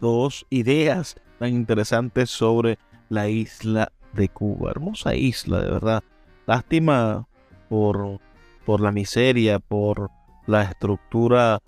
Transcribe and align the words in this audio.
dos 0.00 0.46
ideas 0.50 1.16
tan 1.38 1.50
interesantes 1.50 2.30
sobre 2.30 2.78
la 3.08 3.28
isla 3.28 3.92
de 4.12 4.28
Cuba. 4.28 4.70
Hermosa 4.70 5.14
isla, 5.14 5.60
de 5.60 5.70
verdad. 5.70 6.02
Lástima 6.46 7.26
por, 7.68 8.20
por 8.64 8.80
la 8.80 8.92
miseria, 8.92 9.58
por 9.58 10.10
la 10.46 10.62
estructura 10.62 11.60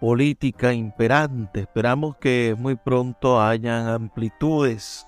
política 0.00 0.72
imperante. 0.72 1.60
Esperamos 1.60 2.16
que 2.16 2.54
muy 2.58 2.76
pronto 2.76 3.40
hayan 3.40 3.88
amplitudes, 3.88 5.06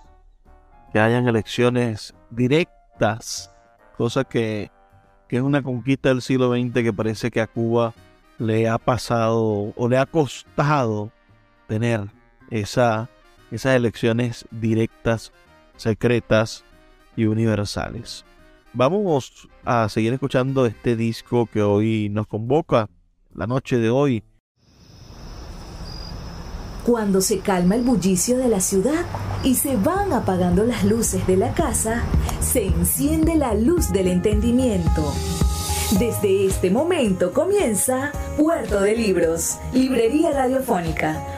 que 0.93 0.99
hayan 0.99 1.29
elecciones 1.29 2.15
directas, 2.31 3.55
cosa 3.97 4.25
que, 4.25 4.71
que 5.29 5.37
es 5.37 5.43
una 5.43 5.63
conquista 5.63 6.09
del 6.09 6.23
siglo 6.23 6.53
XX 6.53 6.73
que 6.73 6.93
parece 6.93 7.31
que 7.31 7.41
a 7.41 7.47
Cuba 7.47 7.95
le 8.39 8.69
ha 8.69 8.79
pasado 8.79 9.73
o 9.77 9.89
le 9.89 9.99
ha 9.99 10.07
costado 10.07 11.11
tener 11.69 12.11
esa, 12.51 13.09
esas 13.53 13.77
elecciones 13.77 14.47
directas, 14.51 15.33
secretas 15.77 16.65
y 17.15 17.27
universales. 17.27 18.25
Vamos 18.73 19.49
a 19.65 19.89
seguir 19.89 20.13
escuchando 20.13 20.67
este 20.67 20.97
disco 20.97 21.47
que 21.47 21.63
hoy 21.63 22.09
nos 22.09 22.27
convoca, 22.27 22.89
la 23.35 23.47
noche 23.47 23.79
de 23.79 23.91
hoy. 23.91 24.25
Cuando 26.85 27.21
se 27.21 27.41
calma 27.41 27.77
el 27.77 27.83
bullicio 27.83 28.39
de 28.39 28.49
la 28.49 28.61
ciudad 28.61 29.05
y 29.45 29.55
se 29.55 29.77
van 29.77 30.13
apagando 30.13 30.65
las 30.65 30.85
luces 30.85 31.27
de 31.27 31.37
la 31.37 31.53
casa, 31.53 32.03
se 32.41 32.67
enciende 32.67 33.37
la 33.37 33.55
luz 33.55 33.93
del 33.93 34.09
entendimiento. 34.09 35.13
Desde 35.99 36.47
este 36.47 36.71
momento 36.71 37.33
comienza 37.33 38.13
Puerto 38.37 38.81
de 38.83 38.95
Libros, 38.95 39.59
Librería 39.73 40.33
Radiofónica, 40.33 41.38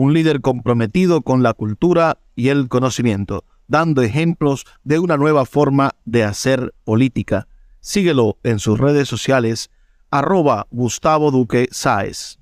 un 0.00 0.14
líder 0.14 0.40
comprometido 0.42 1.22
con 1.22 1.42
la 1.42 1.54
cultura 1.54 2.20
y 2.36 2.50
el 2.50 2.68
conocimiento, 2.68 3.42
dando 3.66 4.00
ejemplos 4.00 4.64
de 4.84 5.00
una 5.00 5.16
nueva 5.16 5.44
forma 5.44 5.96
de 6.04 6.22
hacer 6.22 6.72
política. 6.84 7.48
Síguelo 7.80 8.38
en 8.44 8.60
sus 8.60 8.78
redes 8.78 9.08
sociales, 9.08 9.72
arroba 10.12 10.68
Gustavo 10.70 11.32
Duque 11.32 11.66
Sáez. 11.72 12.38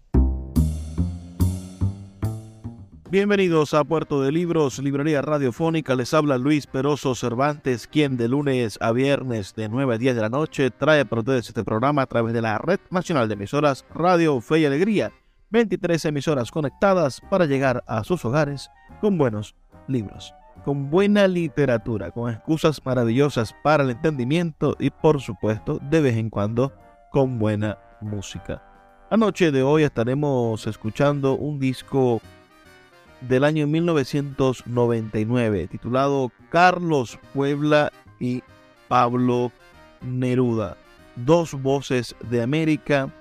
Bienvenidos 3.08 3.72
a 3.72 3.84
Puerto 3.84 4.20
de 4.20 4.32
Libros, 4.32 4.78
Librería 4.80 5.22
Radiofónica. 5.22 5.94
Les 5.94 6.12
habla 6.12 6.36
Luis 6.36 6.66
Peroso 6.66 7.14
Cervantes, 7.14 7.86
quien 7.86 8.18
de 8.18 8.28
lunes 8.28 8.76
a 8.82 8.92
viernes 8.92 9.54
de 9.54 9.70
9 9.70 9.94
a 9.94 9.96
10 9.96 10.14
de 10.14 10.20
la 10.20 10.28
noche 10.28 10.70
trae 10.70 11.06
para 11.06 11.20
ustedes 11.20 11.48
este 11.48 11.64
programa 11.64 12.02
a 12.02 12.06
través 12.06 12.34
de 12.34 12.42
la 12.42 12.58
Red 12.58 12.80
Nacional 12.90 13.28
de 13.28 13.34
Emisoras 13.34 13.86
Radio 13.94 14.42
Fe 14.42 14.58
y 14.58 14.66
Alegría 14.66 15.10
23 15.50 16.04
emisoras 16.06 16.50
conectadas 16.50 17.20
para 17.30 17.44
llegar 17.46 17.84
a 17.86 18.02
sus 18.04 18.24
hogares 18.24 18.70
con 19.00 19.18
buenos 19.18 19.54
libros, 19.86 20.34
con 20.64 20.90
buena 20.90 21.28
literatura, 21.28 22.10
con 22.10 22.32
excusas 22.32 22.80
maravillosas 22.84 23.54
para 23.62 23.84
el 23.84 23.90
entendimiento 23.90 24.76
y 24.80 24.90
por 24.90 25.20
supuesto 25.20 25.78
de 25.90 26.00
vez 26.00 26.16
en 26.16 26.30
cuando 26.30 26.72
con 27.10 27.38
buena 27.38 27.78
música. 28.00 28.62
Anoche 29.10 29.52
de 29.52 29.62
hoy 29.62 29.82
estaremos 29.84 30.66
escuchando 30.66 31.36
un 31.36 31.60
disco 31.60 32.20
del 33.20 33.44
año 33.44 33.68
1999 33.68 35.68
titulado 35.68 36.32
Carlos 36.50 37.18
Puebla 37.32 37.92
y 38.18 38.42
Pablo 38.88 39.52
Neruda, 40.02 40.76
dos 41.14 41.54
voces 41.54 42.16
de 42.28 42.42
América 42.42 43.12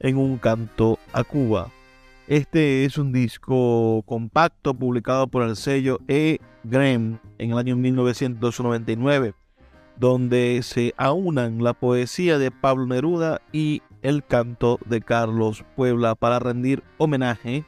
en 0.00 0.16
un 0.16 0.38
canto 0.38 0.98
a 1.12 1.22
Cuba. 1.24 1.68
Este 2.26 2.84
es 2.84 2.98
un 2.98 3.12
disco 3.12 4.02
compacto 4.06 4.74
publicado 4.74 5.26
por 5.26 5.42
el 5.42 5.56
sello 5.56 5.98
E. 6.08 6.38
Graham 6.64 7.18
en 7.38 7.50
el 7.52 7.58
año 7.58 7.76
1999, 7.76 9.34
donde 9.96 10.60
se 10.62 10.94
aunan 10.96 11.62
la 11.62 11.74
poesía 11.74 12.38
de 12.38 12.50
Pablo 12.50 12.86
Neruda 12.86 13.40
y 13.52 13.82
el 14.02 14.24
canto 14.24 14.78
de 14.86 15.00
Carlos 15.00 15.64
Puebla 15.76 16.14
para 16.14 16.38
rendir 16.38 16.82
homenaje 16.98 17.64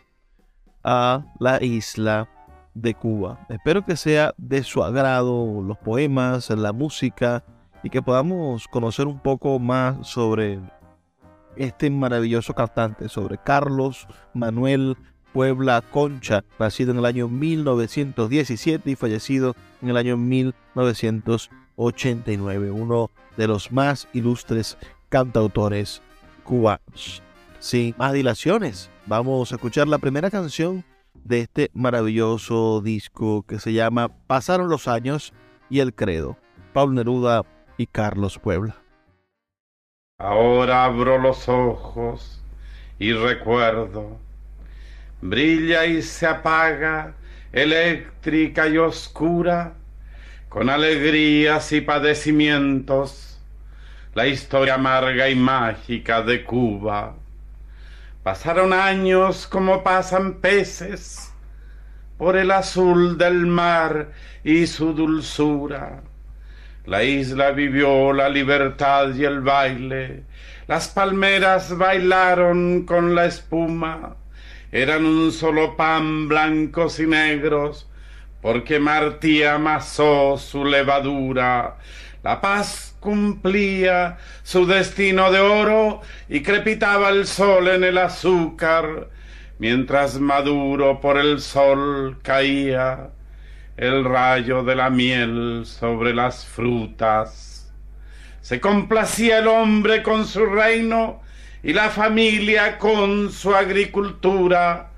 a 0.85 1.25
la 1.39 1.63
isla 1.63 2.29
de 2.75 2.95
Cuba. 2.95 3.47
Espero 3.49 3.85
que 3.85 3.97
sea 3.97 4.35
de 4.39 4.63
su 4.63 4.83
agrado 4.83 5.63
los 5.63 5.79
poemas, 5.79 6.49
la 6.51 6.73
música 6.73 7.45
y 7.83 7.91
que 7.91 8.01
podamos 8.03 8.69
conocer 8.69 9.07
un 9.07 9.19
poco 9.19 9.59
más 9.59 10.07
sobre 10.07 10.61
este 11.57 11.91
maravilloso 11.91 12.55
cantante, 12.55 13.09
sobre 13.09 13.39
Carlos 13.39 14.07
Manuel 14.35 14.97
Puebla 15.33 15.81
Concha, 15.81 16.45
nacido 16.59 16.91
en 16.93 16.99
el 16.99 17.07
año 17.07 17.29
1917 17.29 18.91
y 18.91 18.97
fallecido 18.97 19.55
en 19.81 19.89
el 19.89 19.97
año 19.97 20.17
1989, 20.17 22.71
uno 22.71 23.11
de 23.37 23.49
los 23.49 23.73
más 23.73 24.09
ilustres 24.13 24.77
cantautores 25.09 26.03
cubanos. 26.45 27.23
Sin 27.59 27.95
más 27.97 28.13
dilaciones, 28.13 28.91
vamos 29.07 29.53
a 29.53 29.55
escuchar 29.55 29.89
la 29.89 29.97
primera 29.99 30.31
canción 30.31 30.85
de 31.25 31.41
este 31.41 31.71
maravilloso 31.73 32.83
disco 32.83 33.43
que 33.43 33.59
se 33.59 33.73
llama 33.73 34.11
Pasaron 34.27 34.69
los 34.69 34.87
años 34.89 35.33
y 35.71 35.79
el 35.81 35.95
credo, 35.95 36.37
Pablo 36.73 36.95
Neruda 36.95 37.45
y 37.79 37.87
Carlos 37.87 38.39
Puebla. 38.39 38.82
Ahora 40.23 40.85
abro 40.85 41.19
los 41.19 41.49
ojos 41.49 42.41
y 43.01 43.13
recuerdo. 43.13 44.21
Brilla 45.21 45.85
y 45.85 46.01
se 46.01 46.29
apaga, 46.29 47.15
eléctrica 47.53 48.69
y 48.69 48.79
oscura, 48.79 49.73
con 50.49 50.71
alegrías 50.71 51.73
y 51.73 51.81
padecimientos, 51.81 53.41
la 54.15 54.29
historia 54.29 54.75
amarga 54.75 55.29
y 55.29 55.35
mágica 55.35 56.23
de 56.23 56.45
Cuba. 56.45 57.17
Pasaron 58.23 58.73
años 58.73 59.49
como 59.49 59.83
pasan 59.83 60.35
peces 60.35 61.35
por 62.17 62.37
el 62.37 62.53
azul 62.53 63.19
del 63.19 63.47
mar 63.47 64.13
y 64.45 64.69
su 64.69 64.93
dulzura 64.93 66.05
la 66.85 67.05
isla 67.05 67.53
vivió 67.53 68.13
la 68.13 68.29
libertad 68.29 69.15
y 69.15 69.25
el 69.25 69.41
baile. 69.41 70.25
Las 70.67 70.89
palmeras 70.89 71.77
bailaron 71.79 72.85
con 72.85 73.15
la 73.15 73.27
espuma. 73.27 74.17
Eran 74.73 75.05
un 75.05 75.31
solo 75.31 75.77
pan 75.77 76.27
blancos 76.27 76.99
y 76.99 77.07
negros, 77.07 77.89
porque 78.41 78.81
Martí 78.81 79.45
amasó 79.45 80.37
su 80.39 80.65
levadura. 80.65 81.77
La 82.25 82.41
paz 82.41 82.97
cumplía 82.99 84.19
su 84.43 84.67
destino 84.67 85.31
de 85.31 85.39
oro 85.39 86.01
y 86.29 86.43
crepitaba 86.43 87.11
el 87.11 87.29
sol 87.29 87.69
en 87.69 87.85
el 87.85 87.99
azúcar, 87.99 89.09
mientras 89.59 90.19
maduro 90.19 91.01
por 91.01 91.17
el 91.17 91.41
sol 91.41 92.19
caía 92.23 93.11
el 93.77 94.05
rayo 94.05 94.63
de 94.63 94.75
la 94.75 94.91
miel 94.91 95.63
sobre 95.65 96.15
las 96.15 96.45
frutas. 96.45 97.73
Se 98.41 98.61
complacía 98.61 99.39
el 99.39 99.49
hombre 99.49 100.03
con 100.03 100.27
su 100.27 100.45
reino 100.47 101.21
y 101.63 101.73
la 101.73 101.91
familia 101.91 102.79
con 102.79 103.31
su 103.31 103.55
agricultura. 103.55 104.91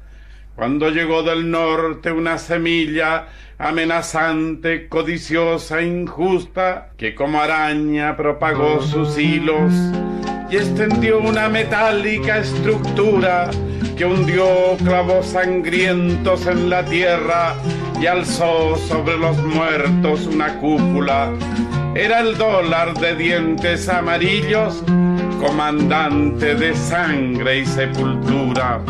Cuando 0.56 0.90
llegó 0.90 1.22
del 1.22 1.50
norte 1.50 2.10
una 2.10 2.38
semilla 2.38 3.26
amenazante, 3.58 4.88
codiciosa, 4.88 5.82
injusta, 5.82 6.90
que 6.96 7.14
como 7.14 7.40
araña 7.40 8.16
propagó 8.16 8.82
sus 8.82 9.18
hilos 9.18 9.72
y 10.50 10.56
extendió 10.56 11.18
una 11.18 11.48
metálica 11.48 12.38
estructura 12.38 13.50
que 13.96 14.04
hundió 14.04 14.76
clavos 14.78 15.26
sangrientos 15.26 16.46
en 16.46 16.70
la 16.70 16.84
tierra 16.84 17.54
y 18.00 18.06
alzó 18.06 18.76
sobre 18.76 19.16
los 19.16 19.36
muertos 19.38 20.26
una 20.26 20.58
cúpula. 20.58 21.32
Era 21.94 22.20
el 22.20 22.36
dólar 22.36 22.94
de 22.94 23.14
dientes 23.14 23.88
amarillos, 23.88 24.82
comandante 25.40 26.54
de 26.54 26.74
sangre 26.74 27.60
y 27.60 27.66
sepultura. 27.66 28.80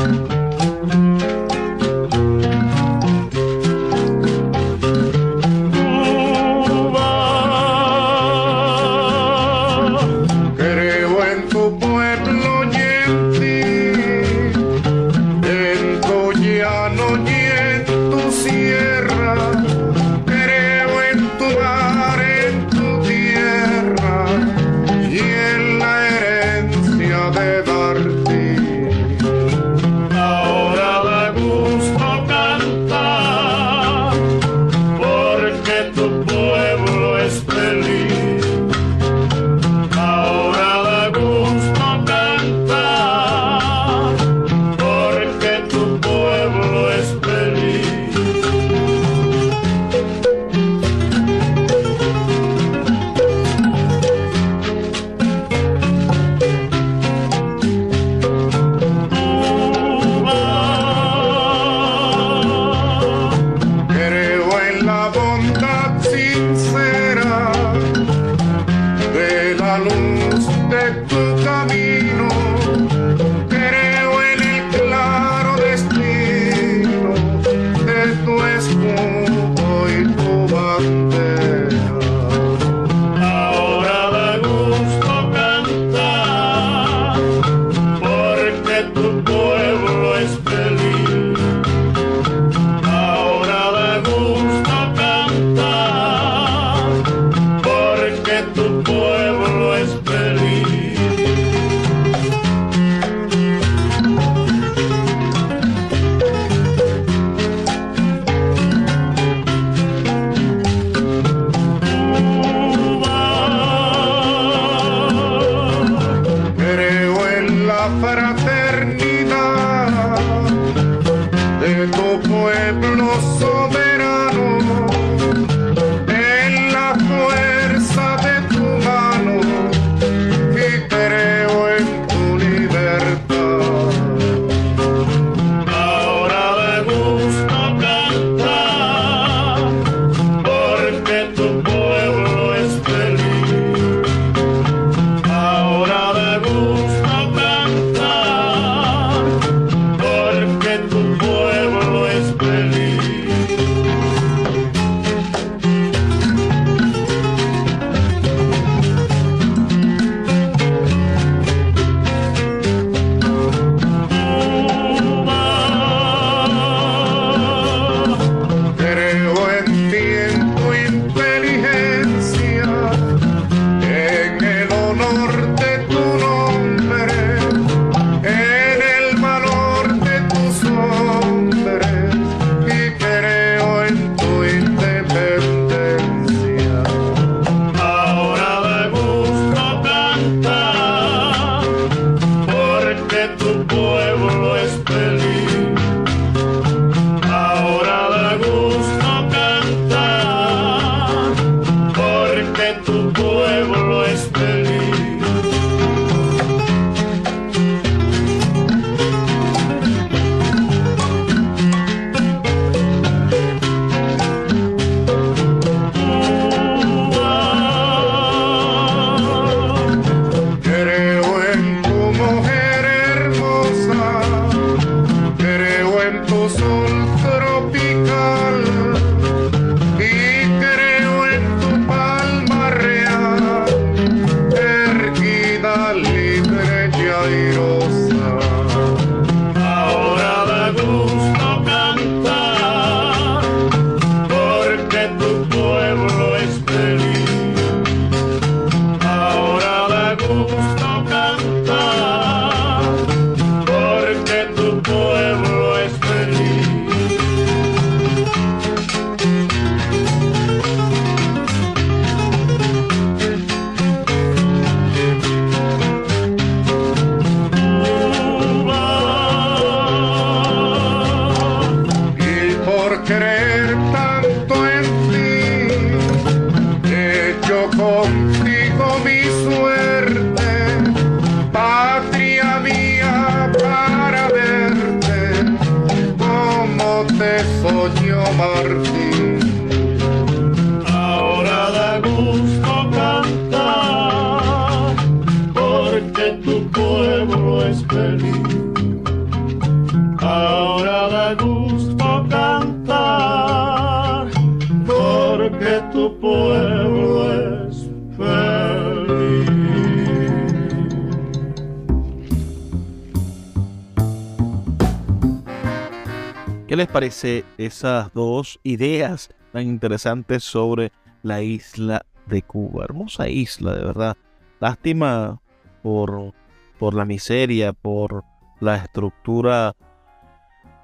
Les 316.85 316.93
parece 316.93 317.45
esas 317.57 318.13
dos 318.13 318.61
ideas 318.63 319.31
tan 319.55 319.63
interesantes 319.63 320.45
sobre 320.45 320.93
la 321.23 321.41
isla 321.41 322.05
de 322.27 322.43
Cuba? 322.43 322.85
Hermosa 322.85 323.27
isla, 323.27 323.75
de 323.75 323.85
verdad. 323.87 324.17
Lástima 324.61 325.41
por, 325.83 326.35
por 326.79 326.93
la 326.93 327.07
miseria, 327.07 327.73
por 327.73 328.23
la 328.61 328.77
estructura 328.77 329.75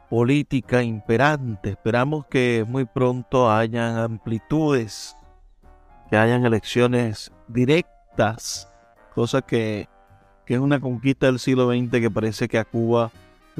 política 0.09 0.83
imperante. 0.83 1.69
Esperamos 1.69 2.25
que 2.29 2.65
muy 2.67 2.87
pronto 2.87 3.51
hayan 3.51 3.99
amplitudes, 3.99 5.15
que 6.09 6.17
hayan 6.17 6.47
elecciones 6.47 7.31
directas, 7.47 8.73
cosa 9.15 9.43
que, 9.43 9.87
que 10.47 10.55
es 10.55 10.61
una 10.61 10.81
conquista 10.81 11.27
del 11.27 11.39
siglo 11.39 11.71
XX 11.71 11.91
que 12.01 12.11
parece 12.11 12.49
que 12.49 12.57
a 12.57 12.65
Cuba 12.65 13.11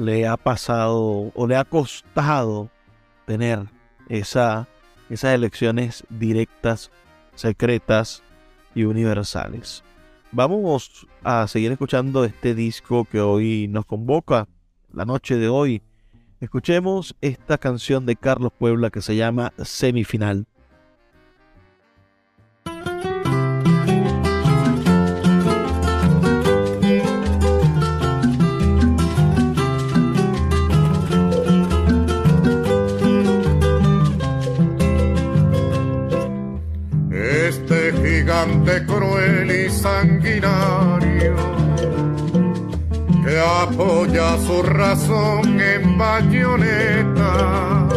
le 0.01 0.27
ha 0.27 0.35
pasado 0.35 1.31
o 1.35 1.47
le 1.47 1.55
ha 1.55 1.63
costado 1.63 2.69
tener 3.25 3.67
esa, 4.09 4.67
esas 5.09 5.35
elecciones 5.35 6.03
directas, 6.09 6.91
secretas 7.35 8.23
y 8.73 8.83
universales. 8.83 9.83
Vamos 10.31 11.07
a 11.23 11.47
seguir 11.47 11.71
escuchando 11.71 12.23
este 12.25 12.55
disco 12.55 13.05
que 13.05 13.21
hoy 13.21 13.67
nos 13.67 13.85
convoca, 13.85 14.47
la 14.91 15.05
noche 15.05 15.37
de 15.37 15.49
hoy. 15.49 15.83
Escuchemos 16.39 17.15
esta 17.21 17.59
canción 17.59 18.05
de 18.05 18.15
Carlos 18.15 18.51
Puebla 18.57 18.89
que 18.89 19.01
se 19.01 19.15
llama 19.15 19.53
Semifinal. 19.63 20.47
Sanguinario 40.21 41.35
que 43.23 43.39
apoya 43.39 44.37
su 44.45 44.61
razón 44.63 45.59
en 45.59 45.97
bayoneta 45.97 47.87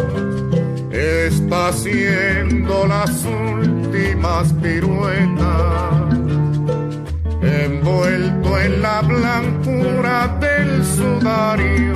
está 0.91 1.67
haciendo 1.69 2.87
las 2.87 3.25
últimas 3.25 4.53
piruetas 4.53 6.15
envuelto 7.41 8.59
en 8.59 8.81
la 8.81 9.01
blancura 9.01 10.37
del 10.39 10.83
sudario. 10.83 11.93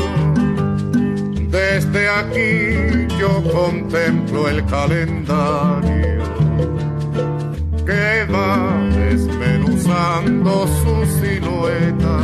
Desde 1.50 2.10
aquí 2.10 3.08
yo 3.20 3.44
contemplo 3.52 4.48
el 4.48 4.64
calendario. 4.66 6.00
Que 7.86 8.26
va 8.32 8.80
desmenuzando 9.90 10.68
su 10.68 11.06
silueta 11.20 12.18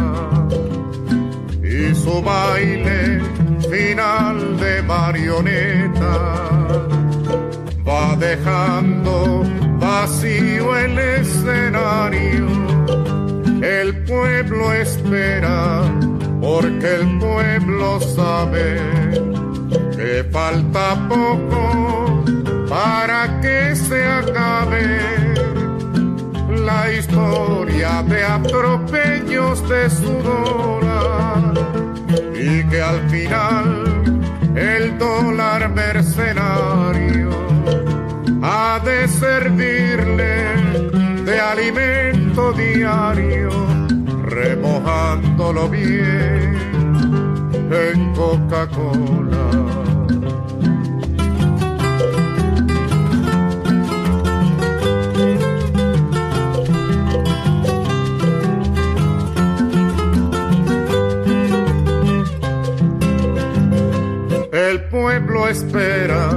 y 1.63 1.95
su 1.95 2.21
baile 2.21 3.21
final 3.69 4.57
de 4.59 4.81
marioneta 4.83 6.47
va 7.87 8.15
dejando 8.17 9.43
vacío 9.79 10.77
el 10.77 10.97
escenario. 10.99 12.45
El 13.61 14.03
pueblo 14.03 14.73
espera 14.73 15.81
porque 16.41 16.95
el 16.95 17.17
pueblo 17.19 17.99
sabe 17.99 18.79
que 19.95 20.23
falta 20.31 21.07
poco 21.09 22.23
para 22.69 23.41
que 23.41 23.75
se 23.75 24.03
acabe 24.05 25.24
historia 26.91 28.03
de 28.03 28.23
atropellos 28.23 29.67
de 29.69 29.89
su 29.89 30.11
dólar 30.23 31.53
y 32.33 32.63
que 32.69 32.81
al 32.81 33.09
final 33.09 34.03
el 34.55 34.97
dólar 34.97 35.69
mercenario 35.69 37.29
ha 38.41 38.79
de 38.83 39.07
servirle 39.07 40.35
de 41.23 41.39
alimento 41.39 42.53
diario, 42.53 43.49
remojándolo 44.23 45.67
bien 45.69 46.55
en 47.71 48.13
Coca-Cola. 48.13 49.94
Pueblo 65.35 65.49
espera 65.49 66.29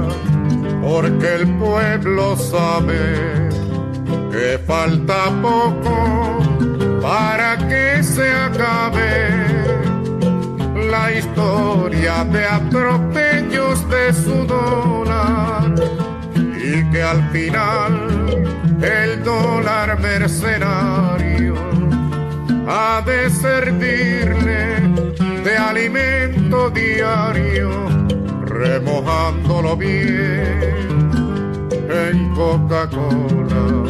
porque 0.81 1.35
el 1.35 1.47
pueblo 1.57 2.35
sabe 2.35 3.49
que 4.31 4.59
falta 4.65 5.25
poco 5.41 6.39
para 7.01 7.57
que 7.57 8.03
se 8.03 8.29
acabe 8.29 9.29
la 10.89 11.11
historia 11.11 12.25
de 12.25 12.45
atropellos 12.45 13.89
de 13.89 14.13
su 14.13 14.45
dólar 14.45 15.73
y 16.57 16.83
que 16.91 17.01
al 17.01 17.29
final 17.29 17.93
el 18.81 19.23
dólar 19.23 19.99
mercenario 19.99 21.55
ha 22.67 23.01
de 23.05 23.29
servirle 23.29 24.79
de 25.43 25.57
alimento 25.57 26.69
diario, 26.69 27.69
remojándolo 28.59 29.77
bien 29.77 30.99
en 31.89 32.33
Coca-Cola. 32.35 33.85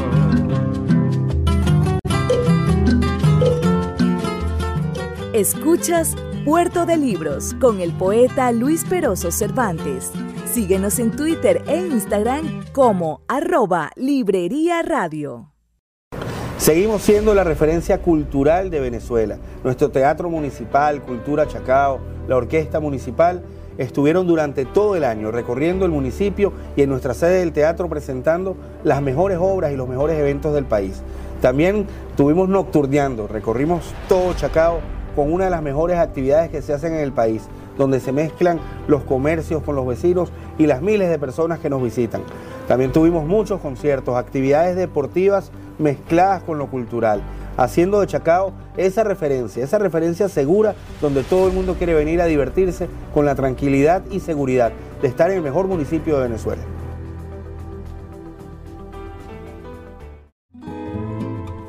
Escuchas 5.33 6.15
Puerto 6.45 6.85
de 6.85 6.97
Libros 6.97 7.55
con 7.59 7.81
el 7.81 7.93
poeta 7.93 8.51
Luis 8.51 8.85
Peroso 8.85 9.31
Cervantes. 9.31 10.11
Síguenos 10.45 10.99
en 10.99 11.15
Twitter 11.15 11.63
e 11.67 11.77
Instagram 11.77 12.63
como 12.71 13.21
arroba 13.27 13.89
Librería 13.95 14.83
Radio. 14.83 15.51
Seguimos 16.57 17.01
siendo 17.01 17.33
la 17.33 17.43
referencia 17.43 17.99
cultural 18.01 18.69
de 18.69 18.79
Venezuela. 18.81 19.39
Nuestro 19.63 19.89
Teatro 19.89 20.29
Municipal, 20.29 21.01
Cultura 21.01 21.47
Chacao, 21.47 21.99
la 22.27 22.35
Orquesta 22.35 22.79
Municipal 22.79 23.43
estuvieron 23.79 24.27
durante 24.27 24.65
todo 24.65 24.95
el 24.95 25.03
año 25.03 25.31
recorriendo 25.31 25.85
el 25.85 25.91
municipio 25.91 26.53
y 26.75 26.83
en 26.83 26.89
nuestra 26.89 27.15
sede 27.15 27.39
del 27.39 27.53
teatro 27.53 27.89
presentando 27.89 28.55
las 28.83 29.01
mejores 29.01 29.39
obras 29.41 29.71
y 29.71 29.75
los 29.75 29.87
mejores 29.89 30.19
eventos 30.19 30.53
del 30.53 30.65
país. 30.65 31.01
También 31.41 31.87
estuvimos 32.11 32.49
nocturneando, 32.49 33.27
recorrimos 33.27 33.93
todo 34.09 34.33
Chacao 34.33 34.81
con 35.15 35.31
una 35.31 35.45
de 35.45 35.51
las 35.51 35.63
mejores 35.63 35.97
actividades 35.97 36.51
que 36.51 36.61
se 36.61 36.73
hacen 36.73 36.93
en 36.93 36.99
el 36.99 37.13
país, 37.13 37.43
donde 37.77 38.01
se 38.01 38.11
mezclan 38.11 38.59
los 38.87 39.03
comercios 39.03 39.63
con 39.63 39.75
los 39.75 39.87
vecinos 39.87 40.31
y 40.57 40.67
las 40.67 40.81
miles 40.81 41.09
de 41.09 41.17
personas 41.17 41.59
que 41.59 41.69
nos 41.69 41.81
visitan. 41.81 42.21
También 42.67 42.91
tuvimos 42.91 43.25
muchos 43.25 43.61
conciertos, 43.61 44.17
actividades 44.17 44.75
deportivas 44.75 45.51
mezcladas 45.79 46.43
con 46.43 46.57
lo 46.57 46.67
cultural, 46.67 47.21
haciendo 47.59 47.99
de 47.99 48.07
Chacao 48.07 48.53
esa 48.77 49.03
referencia, 49.03 49.63
esa 49.63 49.77
referencia 49.77 50.29
segura 50.29 50.75
donde 51.01 51.23
todo 51.23 51.47
el 51.47 51.53
mundo 51.53 51.75
quiere 51.75 51.93
venir 51.93 52.21
a 52.21 52.25
divertirse 52.25 52.87
con 53.13 53.25
la 53.25 53.35
tranquilidad 53.35 54.01
y 54.09 54.21
seguridad 54.21 54.71
de 55.01 55.07
estar 55.07 55.29
en 55.29 55.37
el 55.37 55.43
mejor 55.43 55.67
municipio 55.67 56.17
de 56.17 56.23
Venezuela. 56.23 56.61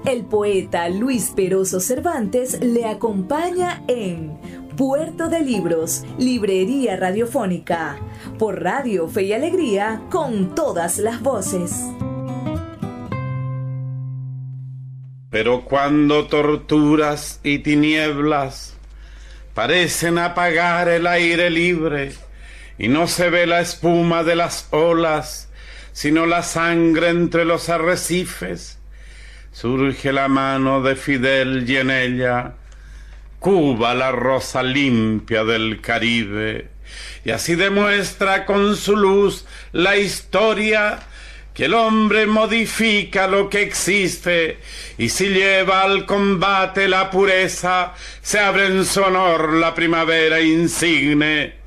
El 0.07 0.25
poeta 0.25 0.89
Luis 0.89 1.33
Peroso 1.35 1.79
Cervantes 1.79 2.61
le 2.61 2.87
acompaña 2.87 3.83
en 3.87 4.39
Puerto 4.77 5.29
de 5.29 5.41
Libros, 5.41 6.05
Librería 6.19 6.97
Radiofónica, 6.97 7.97
por 8.39 8.63
Radio 8.63 9.09
Fe 9.09 9.25
y 9.25 9.33
Alegría, 9.33 10.03
con 10.11 10.55
todas 10.55 10.99
las 10.99 11.21
voces. 11.21 11.85
Pero 15.31 15.63
cuando 15.63 16.27
torturas 16.27 17.39
y 17.45 17.61
tinieblas 17.61 18.75
parecen 19.55 20.19
apagar 20.19 20.89
el 20.89 21.07
aire 21.07 21.51
libre 21.51 22.13
y 22.79 22.89
no 22.89 23.07
se 23.07 23.31
ve 23.31 23.47
la 23.47 23.61
espuma 23.61 24.25
de 24.25 24.35
las 24.35 24.67
olas, 24.73 25.49
sino 25.93 26.27
la 26.27 26.43
sangre 26.43 27.11
entre 27.11 27.45
los 27.45 27.69
arrecifes, 27.69 28.79
surge 29.53 30.13
la 30.13 30.27
mano 30.27 30.83
de 30.83 30.97
Fidel 30.97 31.65
y 31.69 31.77
en 31.77 31.91
ella 31.91 32.55
Cuba 33.39 33.95
la 33.95 34.11
rosa 34.11 34.63
limpia 34.63 35.45
del 35.45 35.81
Caribe, 35.81 36.71
y 37.25 37.31
así 37.31 37.55
demuestra 37.55 38.47
con 38.47 38.77
su 38.77 38.97
luz 38.97 39.47
la 39.73 39.97
historia 39.97 40.99
que 41.55 41.65
el 41.65 41.75
hombre 41.75 42.27
modifica 42.27 43.27
lo 43.27 43.51
que 43.51 43.63
existe 43.63 44.59
y 44.99 45.09
si 45.09 45.29
lleva 45.29 45.83
al 45.83 46.07
combate 46.07 46.89
la 46.89 47.11
pureza, 47.11 47.95
se 48.23 48.39
abre 48.39 48.67
en 48.67 48.85
su 48.85 49.03
honor 49.03 49.55
la 49.55 49.75
primavera 49.75 50.41
insigne. 50.41 51.61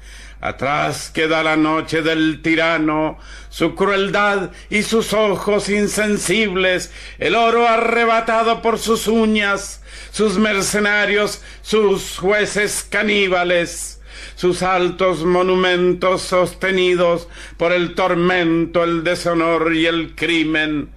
Atrás 0.43 1.09
queda 1.09 1.41
la 1.41 1.55
noche 1.55 2.01
del 2.01 2.41
tirano, 2.41 3.17
su 3.49 3.75
crueldad 3.75 4.51
y 4.69 4.83
sus 4.83 5.13
ojos 5.13 5.69
insensibles, 5.69 6.91
el 7.17 7.35
oro 7.35 7.65
arrebatado 7.65 8.61
por 8.61 8.77
sus 8.77 9.07
uñas, 9.07 9.81
sus 10.11 10.37
mercenarios, 10.37 11.41
sus 11.61 12.17
jueces 12.17 12.85
caníbales, 12.89 14.01
sus 14.35 14.63
altos 14.63 15.23
monumentos 15.25 16.21
sostenidos 16.21 17.27
por 17.57 17.71
el 17.71 17.95
tormento, 17.95 18.83
el 18.83 19.03
deshonor 19.03 19.73
y 19.75 19.85
el 19.85 20.15
crimen. 20.15 20.89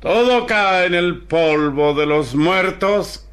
Todo 0.00 0.46
cae 0.46 0.86
en 0.86 0.94
el 0.94 1.18
polvo 1.18 1.94
de 1.94 2.06
los 2.06 2.34
muertos 2.34 3.26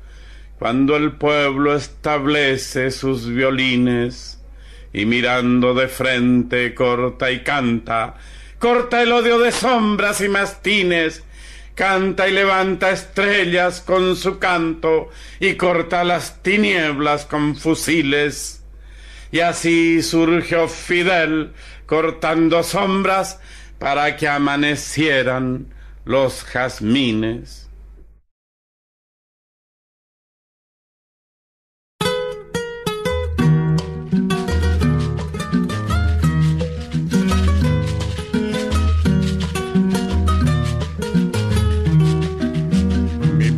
cuando 0.59 0.95
el 0.95 1.13
pueblo 1.13 1.75
establece 1.75 2.91
sus 2.91 3.27
violines 3.27 4.41
y 4.91 5.05
mirando 5.05 5.73
de 5.73 5.87
frente 5.87 6.73
corta 6.73 7.31
y 7.31 7.43
canta, 7.43 8.15
corta 8.57 9.03
el 9.03 9.11
odio 9.11 9.37
de 9.37 9.51
sombras 9.51 10.21
y 10.21 10.29
mastines, 10.29 11.23
canta 11.75 12.27
y 12.27 12.31
levanta 12.31 12.89
estrellas 12.89 13.81
con 13.81 14.15
su 14.15 14.39
canto 14.39 15.09
y 15.39 15.53
corta 15.53 16.03
las 16.03 16.41
tinieblas 16.41 17.25
con 17.25 17.55
fusiles. 17.55 18.56
Y 19.31 19.39
así 19.39 20.01
surgió 20.01 20.67
Fidel 20.67 21.51
cortando 21.85 22.63
sombras 22.63 23.39
para 23.79 24.15
que 24.15 24.27
amanecieran 24.27 25.67
los 26.05 26.43
jazmines. 26.43 27.66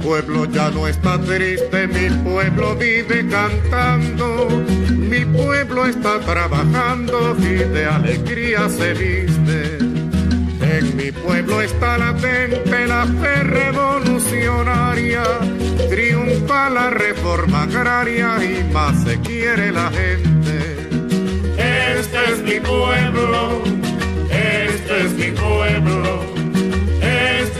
Pueblo 0.10 0.46
ya 0.46 0.72
no 0.72 0.88
está 0.88 1.22
triste, 1.22 1.86
mi 1.86 2.10
pueblo 2.24 2.76
vive 2.76 3.28
cantando, 3.30 4.48
mi 4.90 5.24
pueblo 5.24 5.86
está 5.86 6.20
trabajando 6.22 7.38
y 7.38 7.58
de 7.76 7.86
alegría 7.86 8.68
se 8.70 8.94
viste. 8.96 9.78
En 10.78 10.98
mi 10.98 11.12
pueblo 11.12 11.62
está 11.62 12.00
latente 12.00 12.88
la 12.88 13.06
fe 13.06 13.44
revolucionaria, 13.44 15.24
triunfa 15.92 16.72
la 16.72 16.90
reforma 16.90 17.64
agraria 17.64 18.44
y 18.44 18.64
más 18.74 19.04
se 19.04 19.20
quiere 19.20 19.72
la 19.72 19.92
gente. 19.92 20.58
Este 21.56 22.34
es 22.34 22.42
mi 22.42 22.60
pueblo, 22.60 23.62
este 24.32 25.06
es 25.06 25.14
mi 25.14 25.30
pueblo 25.40 26.40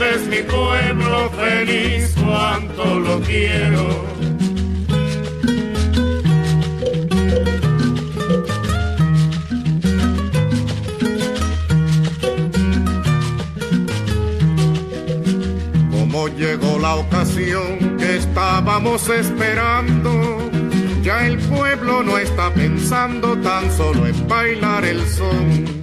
este 0.00 0.14
es 0.14 0.26
mi 0.28 0.42
pueblo 0.42 1.29
feliz, 1.50 2.14
cuanto 2.24 3.00
lo 3.00 3.20
quiero. 3.20 3.84
Como 15.90 16.28
llegó 16.28 16.78
la 16.78 16.94
ocasión 16.96 17.96
que 17.98 18.16
estábamos 18.16 19.08
esperando, 19.08 20.50
ya 21.02 21.26
el 21.26 21.38
pueblo 21.38 22.02
no 22.02 22.18
está 22.18 22.52
pensando 22.54 23.36
tan 23.38 23.70
solo 23.72 24.06
en 24.06 24.28
bailar 24.28 24.84
el 24.84 25.00
son 25.06 25.80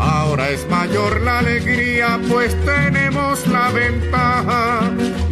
Ahora 0.00 0.48
es 0.48 0.66
mayor 0.70 1.20
la 1.20 1.40
alegría, 1.40 2.18
pues 2.26 2.56
tenemos 2.64 3.46
la 3.46 3.70
ventaja 3.70 4.80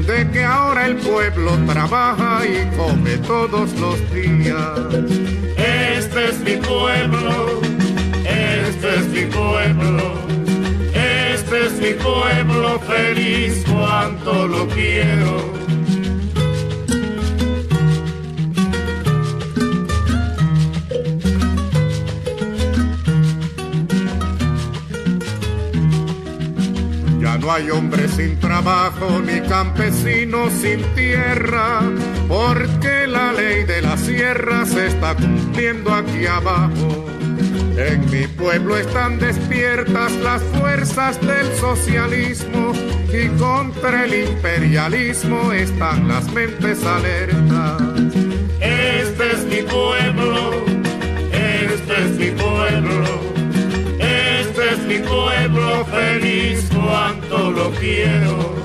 de 0.06 0.30
que 0.30 0.44
ahora 0.44 0.84
el 0.86 0.96
pueblo 0.96 1.52
trabaja 1.66 2.42
y 2.44 2.76
come 2.76 3.16
todos 3.18 3.72
los 3.80 3.98
días. 4.12 4.78
Este 5.56 6.28
es 6.28 6.38
mi 6.40 6.56
pueblo, 6.58 7.60
este 8.26 8.94
es 8.96 9.06
mi 9.08 9.24
pueblo, 9.24 10.12
este 10.92 11.66
es 11.66 11.72
mi 11.80 11.94
pueblo 11.94 12.78
feliz, 12.80 13.64
cuanto 13.66 14.46
lo 14.46 14.68
quiero. 14.68 15.67
No 27.48 27.54
hay 27.54 27.70
hombre 27.70 28.06
sin 28.08 28.38
trabajo 28.40 29.22
ni 29.24 29.40
campesino 29.40 30.50
sin 30.50 30.82
tierra, 30.94 31.80
porque 32.28 33.06
la 33.06 33.32
ley 33.32 33.64
de 33.64 33.80
la 33.80 33.96
sierra 33.96 34.66
se 34.66 34.88
está 34.88 35.14
cumpliendo 35.14 35.94
aquí 35.94 36.26
abajo. 36.26 37.06
En 37.78 38.04
mi 38.10 38.26
pueblo 38.26 38.76
están 38.76 39.18
despiertas 39.18 40.12
las 40.16 40.42
fuerzas 40.58 41.18
del 41.22 41.50
socialismo 41.56 42.74
y 43.10 43.28
contra 43.38 44.04
el 44.04 44.28
imperialismo 44.28 45.50
están 45.50 46.06
las 46.06 46.30
mentes 46.30 46.84
alertas. 46.84 47.80
Este 48.60 49.32
es 49.32 49.44
mi 49.46 49.62
pueblo, 49.62 50.50
este 51.32 52.04
es 52.04 52.10
mi 52.10 52.26
pueblo 52.26 52.37
mi 54.88 54.98
pueblo 55.00 55.84
feliz, 55.84 56.66
cuanto 56.74 57.50
lo 57.50 57.70
quiero. 57.72 58.56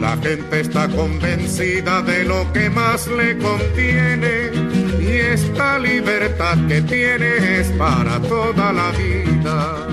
La 0.00 0.16
gente 0.16 0.60
está 0.60 0.88
convencida 0.88 2.02
de 2.02 2.24
lo 2.24 2.50
que 2.52 2.70
más 2.70 3.08
le 3.08 3.36
contiene 3.38 4.50
y 5.00 5.06
esta 5.34 5.78
libertad 5.80 6.56
que 6.68 6.80
tiene 6.82 7.60
es 7.60 7.66
para 7.72 8.20
toda 8.20 8.72
la 8.72 8.90
vida 8.92 9.87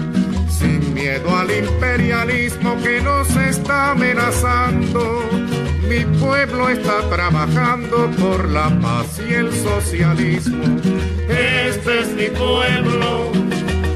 miedo 1.06 1.38
al 1.38 1.52
imperialismo 1.52 2.76
que 2.82 3.00
nos 3.00 3.30
está 3.36 3.92
amenazando. 3.92 5.22
Mi 5.88 6.04
pueblo 6.20 6.68
está 6.68 7.08
trabajando 7.10 8.10
por 8.20 8.50
la 8.50 8.70
paz 8.82 9.22
y 9.30 9.36
el 9.36 9.54
socialismo. 9.54 10.64
Este 11.30 12.00
es 12.00 12.10
mi 12.20 12.30
pueblo, 12.36 13.32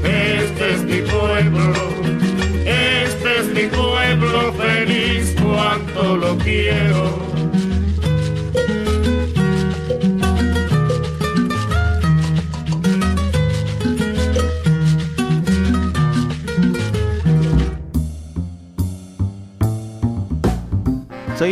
este 0.04 0.74
es 0.74 0.82
mi 0.84 1.00
pueblo, 1.02 1.74
este 2.64 3.38
es 3.40 3.46
mi 3.56 3.66
pueblo 3.66 4.52
feliz, 4.52 5.34
cuanto 5.42 6.16
lo 6.16 6.38
quiero. 6.38 6.89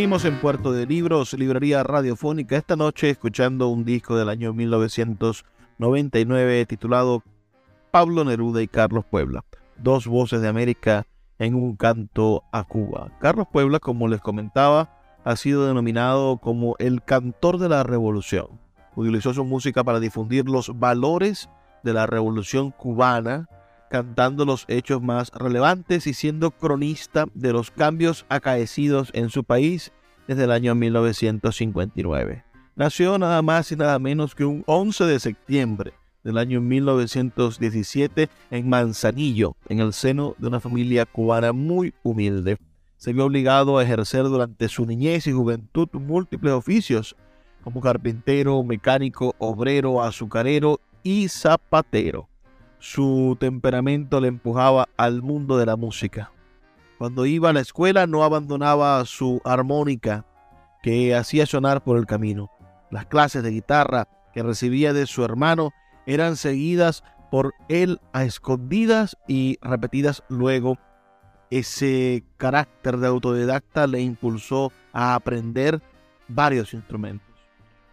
Seguimos 0.09 0.25
en 0.25 0.40
Puerto 0.40 0.73
de 0.73 0.87
Libros, 0.87 1.35
librería 1.35 1.83
radiofónica, 1.83 2.57
esta 2.57 2.77
noche 2.77 3.11
escuchando 3.11 3.68
un 3.68 3.85
disco 3.85 4.16
del 4.16 4.31
año 4.31 4.55
1999 4.55 6.64
titulado 6.64 7.23
Pablo 7.90 8.25
Neruda 8.25 8.62
y 8.62 8.68
Carlos 8.68 9.05
Puebla, 9.05 9.44
dos 9.77 10.07
voces 10.07 10.40
de 10.40 10.49
América 10.49 11.07
en 11.38 11.55
un 11.55 11.77
canto 11.77 12.42
a 12.53 12.64
Cuba. 12.64 13.11
Carlos 13.21 13.49
Puebla, 13.53 13.81
como 13.81 14.09
les 14.09 14.23
comentaba, 14.23 14.99
ha 15.25 15.37
sido 15.37 15.66
denominado 15.66 16.38
como 16.38 16.75
el 16.79 17.05
cantor 17.05 17.59
de 17.59 17.68
la 17.68 17.83
revolución. 17.83 18.59
Utilizó 18.97 19.35
su 19.35 19.44
música 19.44 19.85
para 19.85 20.01
difundir 20.01 20.49
los 20.49 20.79
valores 20.79 21.51
de 21.83 21.92
la 21.92 22.07
revolución 22.07 22.71
cubana, 22.71 23.47
cantando 23.90 24.47
los 24.47 24.64
hechos 24.68 25.03
más 25.03 25.31
relevantes 25.35 26.07
y 26.07 26.14
siendo 26.14 26.51
cronista 26.51 27.27
de 27.35 27.53
los 27.53 27.71
cambios 27.71 28.25
acaecidos 28.31 29.11
en 29.12 29.29
su 29.29 29.44
país 29.44 29.92
desde 30.29 30.45
el 30.45 30.53
año 30.53 30.77
1959. 30.77 32.45
Nació 32.77 33.19
nada 33.19 33.43
más 33.43 33.73
y 33.73 33.77
nada 33.77 33.99
menos 33.99 34.37
que 34.37 34.45
un 34.45 34.62
11 34.67 35.05
de 35.07 35.19
septiembre 35.19 35.95
del 36.23 36.38
año 36.38 36.61
1917 36.61 38.29
en 38.53 38.69
Manzanillo, 38.69 39.57
en 39.69 39.81
el 39.81 39.93
seno 39.93 40.37
de 40.38 40.47
una 40.47 40.61
familia 40.61 41.05
cubana 41.05 41.53
muy 41.53 41.93
humilde. 42.05 42.59
Se 42.97 43.12
vio 43.12 43.25
obligado 43.25 43.79
a 43.79 43.83
ejercer 43.83 44.23
durante 44.23 44.69
su 44.69 44.87
niñez 44.87 45.27
y 45.27 45.33
juventud 45.33 45.88
múltiples 45.95 46.53
oficios, 46.53 47.17
como 47.64 47.81
carpintero, 47.81 48.62
mecánico, 48.62 49.35
obrero, 49.38 50.01
azucarero 50.01 50.79
y 51.03 51.27
zapatero 51.27 52.29
su 52.79 53.37
temperamento 53.41 54.21
le 54.21 54.29
empujaba 54.29 54.88
al 54.97 55.23
mundo 55.23 55.57
de 55.57 55.67
la 55.67 55.77
música. 55.77 56.31
Cuando 56.99 57.27
iba 57.27 57.51
a 57.51 57.53
la 57.53 57.61
escuela 57.61 58.07
no 58.07 58.25
abandonaba 58.25 59.05
su 59.05 59.41
armónica 59.45 60.27
que 60.83 61.15
hacía 61.15 61.47
sonar 61.47 61.83
por 61.83 61.97
el 61.97 62.07
camino. 62.07 62.51
Las 62.91 63.07
clases 63.07 63.43
de 63.43 63.51
guitarra 63.51 64.09
que 64.33 64.43
recibía 64.43 64.93
de 64.93 65.07
su 65.07 65.25
hermano 65.25 65.73
eran 66.07 66.37
seguidas 66.37 67.05
por 67.31 67.55
él 67.69 68.01
a 68.13 68.25
escondidas 68.25 69.17
y 69.29 69.59
repetidas 69.63 70.25
luego. 70.29 70.79
Ese 71.51 72.25
carácter 72.37 72.99
de 72.99 73.07
autodidacta 73.07 73.87
le 73.87 74.01
impulsó 74.01 74.73
a 74.93 75.15
aprender 75.15 75.81
varios 76.27 76.75
instrumentos. 76.75 77.29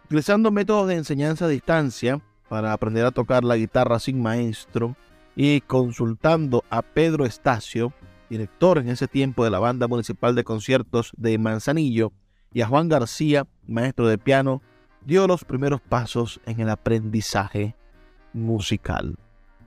Utilizando 0.06 0.50
métodos 0.50 0.88
de 0.88 0.96
enseñanza 0.96 1.46
a 1.46 1.48
distancia, 1.48 2.20
para 2.48 2.72
aprender 2.72 3.04
a 3.04 3.10
tocar 3.10 3.44
la 3.44 3.56
guitarra 3.56 3.98
sin 3.98 4.22
maestro 4.22 4.96
y 5.34 5.60
consultando 5.62 6.64
a 6.70 6.82
Pedro 6.82 7.24
Estacio, 7.26 7.92
director 8.28 8.76
en 8.78 8.88
ese 8.88 9.08
tiempo 9.08 9.44
de 9.44 9.50
la 9.50 9.58
Banda 9.58 9.88
Municipal 9.88 10.34
de 10.34 10.44
Conciertos 10.44 11.12
de 11.16 11.38
Manzanillo, 11.38 12.12
y 12.52 12.60
a 12.62 12.66
Juan 12.66 12.88
García, 12.88 13.46
maestro 13.66 14.08
de 14.08 14.18
piano, 14.18 14.62
dio 15.04 15.26
los 15.26 15.44
primeros 15.44 15.80
pasos 15.80 16.40
en 16.46 16.60
el 16.60 16.70
aprendizaje 16.70 17.74
musical. 18.32 19.16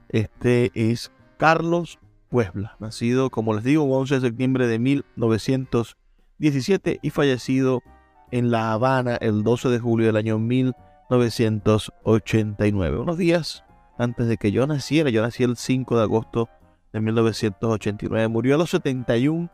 Este 0.08 0.72
es 0.74 1.12
Carlos 1.36 1.98
Puebla, 2.28 2.76
nacido, 2.80 3.30
como 3.30 3.54
les 3.54 3.62
digo, 3.64 3.84
el 3.84 3.92
11 3.92 4.16
de 4.16 4.20
septiembre 4.20 4.66
de 4.66 4.78
1917 4.78 6.98
y 7.02 7.10
fallecido 7.10 7.82
en 8.30 8.50
La 8.50 8.72
Habana 8.72 9.16
el 9.16 9.44
12 9.44 9.68
de 9.68 9.78
julio 9.78 10.06
del 10.06 10.16
año 10.16 10.38
1917. 10.38 10.90
1989. 11.10 12.98
Unos 12.98 13.18
días 13.18 13.64
antes 13.98 14.28
de 14.28 14.36
que 14.36 14.52
yo 14.52 14.66
naciera, 14.66 15.10
yo 15.10 15.22
nací 15.22 15.42
el 15.42 15.56
5 15.56 15.96
de 15.96 16.02
agosto 16.02 16.48
de 16.92 17.00
1989. 17.00 18.28
Murió 18.28 18.54
a 18.54 18.58
los 18.58 18.70
71 18.70 19.50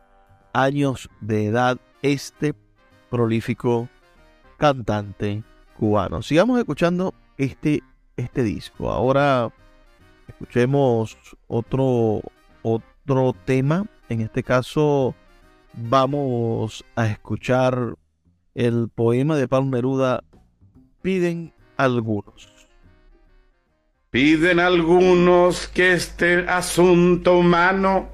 años 0.53 1.09
de 1.21 1.45
edad 1.45 1.77
este 2.01 2.53
prolífico 3.09 3.89
cantante 4.57 5.43
cubano. 5.77 6.21
Sigamos 6.21 6.59
escuchando 6.59 7.13
este, 7.37 7.83
este 8.15 8.43
disco. 8.43 8.91
Ahora 8.91 9.51
escuchemos 10.27 11.17
otro, 11.47 12.21
otro 12.61 13.35
tema. 13.45 13.85
En 14.09 14.21
este 14.21 14.43
caso 14.43 15.15
vamos 15.73 16.83
a 16.95 17.07
escuchar 17.07 17.95
el 18.55 18.89
poema 18.89 19.35
de 19.35 19.47
Pablo 19.47 19.69
Neruda 19.69 20.23
piden 21.03 21.53
algunos. 21.77 22.56
Piden 24.17 24.59
algunos 24.59 25.67
que 25.67 25.93
este 25.93 26.49
asunto 26.49 27.37
humano, 27.37 28.09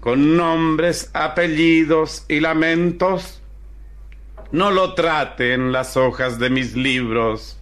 con 0.00 0.36
nombres, 0.36 1.08
apellidos 1.14 2.26
y 2.28 2.40
lamentos, 2.40 3.40
no 4.50 4.70
lo 4.70 4.92
trate 4.92 5.54
en 5.54 5.72
las 5.72 5.96
hojas 5.96 6.38
de 6.38 6.50
mis 6.50 6.76
libros, 6.76 7.58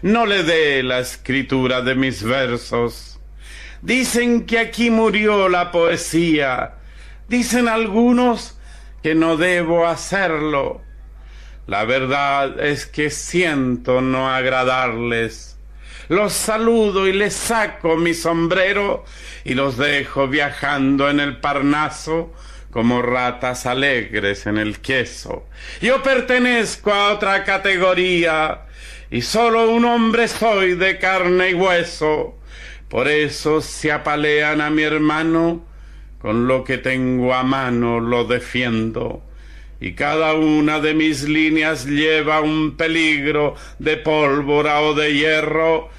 no 0.00 0.24
le 0.24 0.44
dé 0.44 0.82
la 0.82 1.00
escritura 1.00 1.82
de 1.82 1.94
mis 1.94 2.22
versos. 2.22 3.20
Dicen 3.82 4.46
que 4.46 4.58
aquí 4.58 4.88
murió 4.88 5.50
la 5.50 5.72
poesía, 5.72 6.76
dicen 7.28 7.68
algunos 7.68 8.58
que 9.02 9.14
no 9.14 9.36
debo 9.36 9.86
hacerlo 9.86 10.80
la 11.66 11.84
verdad 11.84 12.58
es 12.60 12.86
que 12.86 13.10
siento 13.10 14.00
no 14.00 14.28
agradarles. 14.28 15.51
Los 16.12 16.34
saludo 16.34 17.08
y 17.08 17.14
les 17.14 17.32
saco 17.32 17.96
mi 17.96 18.12
sombrero 18.12 19.02
y 19.44 19.54
los 19.54 19.78
dejo 19.78 20.28
viajando 20.28 21.08
en 21.08 21.20
el 21.20 21.38
Parnaso 21.38 22.34
como 22.70 23.00
ratas 23.00 23.64
alegres 23.64 24.44
en 24.44 24.58
el 24.58 24.80
queso. 24.80 25.48
Yo 25.80 26.02
pertenezco 26.02 26.92
a 26.92 27.14
otra 27.14 27.44
categoría 27.44 28.66
y 29.10 29.22
solo 29.22 29.70
un 29.70 29.86
hombre 29.86 30.28
soy 30.28 30.74
de 30.74 30.98
carne 30.98 31.52
y 31.52 31.54
hueso. 31.54 32.38
Por 32.90 33.08
eso 33.08 33.62
si 33.62 33.88
apalean 33.88 34.60
a 34.60 34.68
mi 34.68 34.82
hermano, 34.82 35.64
con 36.18 36.46
lo 36.46 36.62
que 36.62 36.76
tengo 36.76 37.32
a 37.32 37.42
mano 37.42 38.00
lo 38.00 38.24
defiendo 38.24 39.22
y 39.80 39.94
cada 39.94 40.34
una 40.34 40.78
de 40.78 40.92
mis 40.92 41.24
líneas 41.24 41.86
lleva 41.86 42.42
un 42.42 42.76
peligro 42.76 43.54
de 43.78 43.96
pólvora 43.96 44.82
o 44.82 44.92
de 44.92 45.14
hierro 45.14 45.90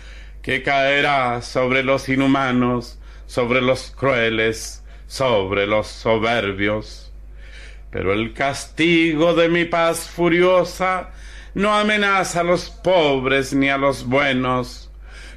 que 0.44 0.62
caerá 0.62 1.42
sobre 1.42 1.84
los 1.84 2.10
inhumanos, 2.10 3.00
sobre 3.26 3.62
los 3.62 3.92
crueles, 3.92 4.84
sobre 5.08 5.66
los 5.66 5.88
soberbios. 5.88 7.12
Pero 7.90 8.14
el 8.14 8.34
castigo 8.34 9.34
de 9.34 9.48
mi 9.48 9.66
paz 9.66 10.10
furiosa 10.10 11.12
no 11.54 11.74
amenaza 11.74 12.42
a 12.42 12.44
los 12.44 12.70
pobres 12.70 13.54
ni 13.54 13.70
a 13.70 13.78
los 13.78 14.06
buenos, 14.06 14.92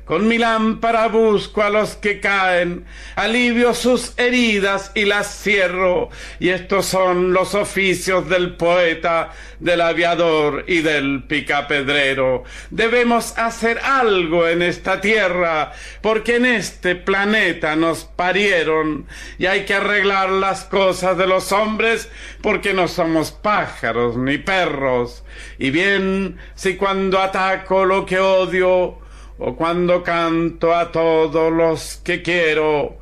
con 0.06 0.28
mi 0.28 0.38
lámpara 0.38 1.08
busco 1.08 1.64
a 1.64 1.68
los 1.68 1.96
que 1.96 2.20
caen, 2.20 2.86
alivio 3.16 3.74
sus 3.74 4.16
heridas 4.16 4.92
y 4.94 5.04
las 5.04 5.42
cierro. 5.42 6.10
Y 6.38 6.50
estos 6.50 6.86
son 6.86 7.32
los 7.32 7.56
oficios 7.56 8.28
del 8.28 8.54
poeta, 8.54 9.32
del 9.58 9.80
aviador 9.80 10.64
y 10.68 10.80
del 10.80 11.24
picapedrero. 11.24 12.44
Debemos 12.70 13.36
hacer 13.36 13.80
algo 13.80 14.46
en 14.46 14.62
esta 14.62 15.00
tierra, 15.00 15.72
porque 16.02 16.36
en 16.36 16.46
este 16.46 16.94
planeta 16.94 17.74
nos 17.74 18.04
parieron 18.04 19.06
y 19.38 19.46
hay 19.46 19.64
que 19.64 19.74
arreglar 19.74 20.30
las 20.30 20.62
cosas 20.62 21.18
de 21.18 21.26
los 21.26 21.50
hombres 21.50 22.08
porque 22.42 22.74
no 22.74 22.86
somos 22.86 23.32
pájaros 23.32 24.16
ni 24.16 24.38
perros. 24.38 25.24
Y 25.58 25.70
bien, 25.70 26.38
si 26.54 26.76
cuando 26.76 27.20
ataco 27.20 27.84
lo 27.84 28.06
que 28.06 28.20
odio, 28.20 29.00
o 29.38 29.56
cuando 29.56 30.02
canto 30.02 30.74
a 30.74 30.90
todos 30.92 31.52
los 31.52 32.00
que 32.04 32.22
quiero. 32.22 32.98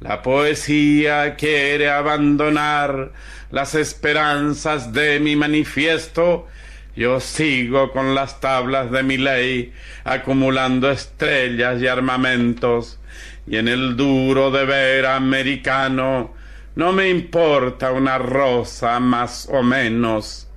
La 0.00 0.22
poesía 0.22 1.34
quiere 1.34 1.90
abandonar 1.90 3.10
las 3.50 3.74
esperanzas 3.74 4.92
de 4.92 5.18
mi 5.20 5.34
manifiesto. 5.34 6.46
Yo 6.94 7.20
sigo 7.20 7.92
con 7.92 8.14
las 8.14 8.40
tablas 8.40 8.90
de 8.90 9.02
mi 9.02 9.18
ley, 9.18 9.72
acumulando 10.04 10.90
estrellas 10.90 11.80
y 11.80 11.86
armamentos, 11.86 12.98
y 13.46 13.56
en 13.56 13.68
el 13.68 13.96
duro 13.96 14.50
deber 14.50 15.06
americano 15.06 16.34
no 16.74 16.92
me 16.92 17.08
importa 17.08 17.90
una 17.90 18.18
rosa 18.18 19.00
más 19.00 19.48
o 19.50 19.64
menos. 19.64 20.48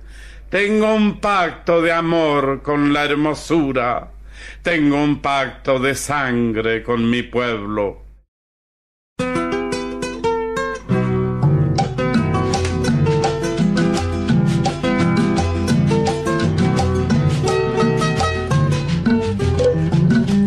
Tengo 0.50 0.94
un 0.94 1.18
pacto 1.20 1.82
de 1.82 1.90
amor 1.90 2.62
con 2.62 2.92
la 2.92 3.04
hermosura, 3.04 4.08
tengo 4.62 4.96
un 4.96 5.20
pacto 5.20 5.78
de 5.78 5.94
sangre 5.94 6.82
con 6.82 7.08
mi 7.08 7.22
pueblo. 7.22 8.02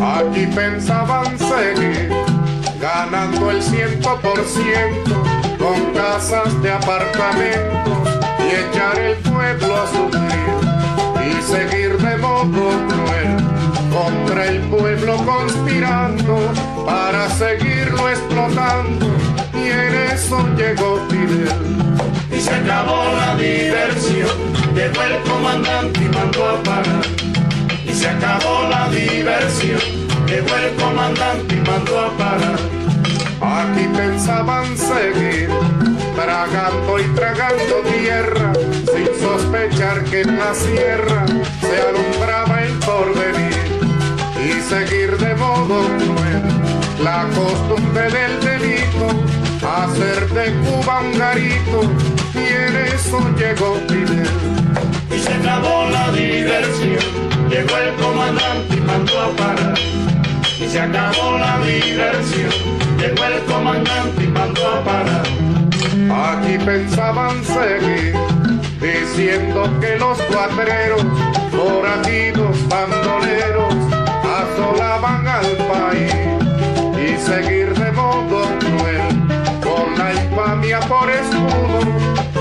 Aquí 0.01 0.47
pensaban 0.53 1.38
seguir 1.38 2.10
ganando 2.79 3.51
el 3.51 3.62
ciento 3.62 4.19
por 4.21 4.39
ciento 4.45 5.23
con 5.58 5.93
casas 5.93 6.62
de 6.62 6.71
apartamentos 6.71 8.10
y 8.39 8.55
echar 8.55 8.99
el 8.99 9.15
pueblo 9.17 9.75
a 9.75 9.88
sufrir 9.88 10.36
y 11.27 11.41
seguir 11.41 11.97
de 11.97 12.17
modo 12.17 12.71
cruel 12.88 13.55
contra 13.95 14.47
el 14.47 14.60
pueblo 14.63 15.15
conspirando 15.25 16.38
para 16.86 17.29
seguirlo 17.29 18.10
explotando 18.10 19.05
y 19.53 19.69
en 19.69 19.93
eso 20.13 20.38
llegó 20.58 20.99
Fidel. 21.10 21.47
Y 22.29 22.41
se 22.41 22.53
acabó 22.53 23.05
la 23.15 23.36
diversión, 23.38 24.36
llegó 24.75 25.01
el 25.01 25.21
comandante 25.23 26.01
y 26.03 26.10
mandó 26.10 26.49
a 26.49 26.63
parar. 26.63 27.05
Y 27.86 27.93
se 27.93 28.10
acabó 28.10 28.67
la 28.69 28.89
diversión, 28.89 29.79
llegó 30.27 30.55
el 30.58 30.75
comandante 30.75 31.55
y 31.55 31.69
mandó 31.69 31.99
a 32.01 32.10
parar. 32.17 32.60
Aquí 33.41 33.88
pensaban 33.95 34.77
seguir, 34.77 35.49
tragando 36.15 36.99
y 36.99 37.03
tragando 37.15 37.75
tierra, 37.97 38.51
sin 38.93 39.08
sospechar 39.21 40.03
que 40.03 40.21
en 40.21 40.38
la 40.38 40.53
sierra 40.53 41.25
se 41.62 41.81
alumbraba 41.81 42.63
el 42.63 42.73
porvenir 42.79 43.44
y 44.45 44.62
seguir 44.62 45.17
de 45.17 45.36
modo 45.36 45.81
cruel 45.97 46.55
la 47.03 47.27
costumbre 47.36 48.03
del 48.03 48.39
delito, 48.39 49.08
hacer 49.62 50.27
de 50.29 50.53
Cuba 50.63 51.01
un 51.01 51.17
garito 51.17 51.81
y 52.34 52.45
en 52.53 52.75
eso 52.93 53.19
llegó 53.38 53.75
Fidel. 53.88 54.27
Y 55.12 55.19
se 55.19 55.34
acabó 55.34 55.89
la 55.89 56.12
diversión, 56.12 56.99
llegó 57.49 57.77
el 57.77 57.93
comandante 57.95 58.75
y 58.75 58.81
mandó 58.81 59.21
a 59.21 59.29
parar. 59.36 59.79
Y 60.60 60.67
se 60.67 60.79
acabó 60.79 61.38
la 61.38 61.60
diversión, 61.60 62.51
llegó 62.97 63.25
el 63.25 63.43
comandante 63.45 64.23
y 64.23 64.27
mandó 64.27 64.67
a 64.67 64.84
parar. 64.84 65.27
Aquí 66.12 66.58
pensaban 66.63 67.43
seguir, 67.43 68.13
diciendo 68.79 69.69
que 69.79 69.97
los 69.97 70.19
cuatreros, 70.23 71.03
forajidos, 71.51 72.58
bandoleros, 72.67 73.94
al 75.36 75.58
país 75.68 76.13
y 76.98 77.18
seguir 77.20 77.74
de 77.74 77.91
modo 77.91 78.46
cruel, 78.60 79.02
con 79.62 79.98
la 79.98 80.13
infamia 80.13 80.80
por 80.82 81.10
escudo, 81.10 81.80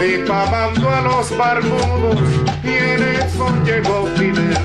difamando 0.01 0.91
a 0.91 1.01
los 1.01 1.37
barbudos, 1.37 2.21
y 2.63 2.69
en 2.69 3.03
eso 3.03 3.53
llegó 3.65 4.07
Fidel. 4.17 4.57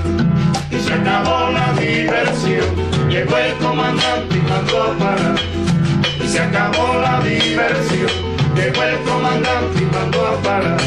Y 0.70 0.80
se 0.80 0.94
acabó 0.94 1.52
la 1.52 1.74
diversión, 1.74 2.76
llegó 3.10 3.38
el 3.38 3.54
comandante 3.58 4.38
y 4.38 4.50
mandó 4.50 4.84
a 4.84 4.98
parar. 4.98 5.36
Y 6.24 6.28
se 6.28 6.40
acabó 6.40 7.00
la 7.02 7.20
diversión, 7.22 8.12
llegó 8.56 8.84
el 8.84 9.00
comandante 9.00 9.82
y 9.82 9.86
mandó 9.86 10.28
a 10.28 10.36
parar. 10.44 10.82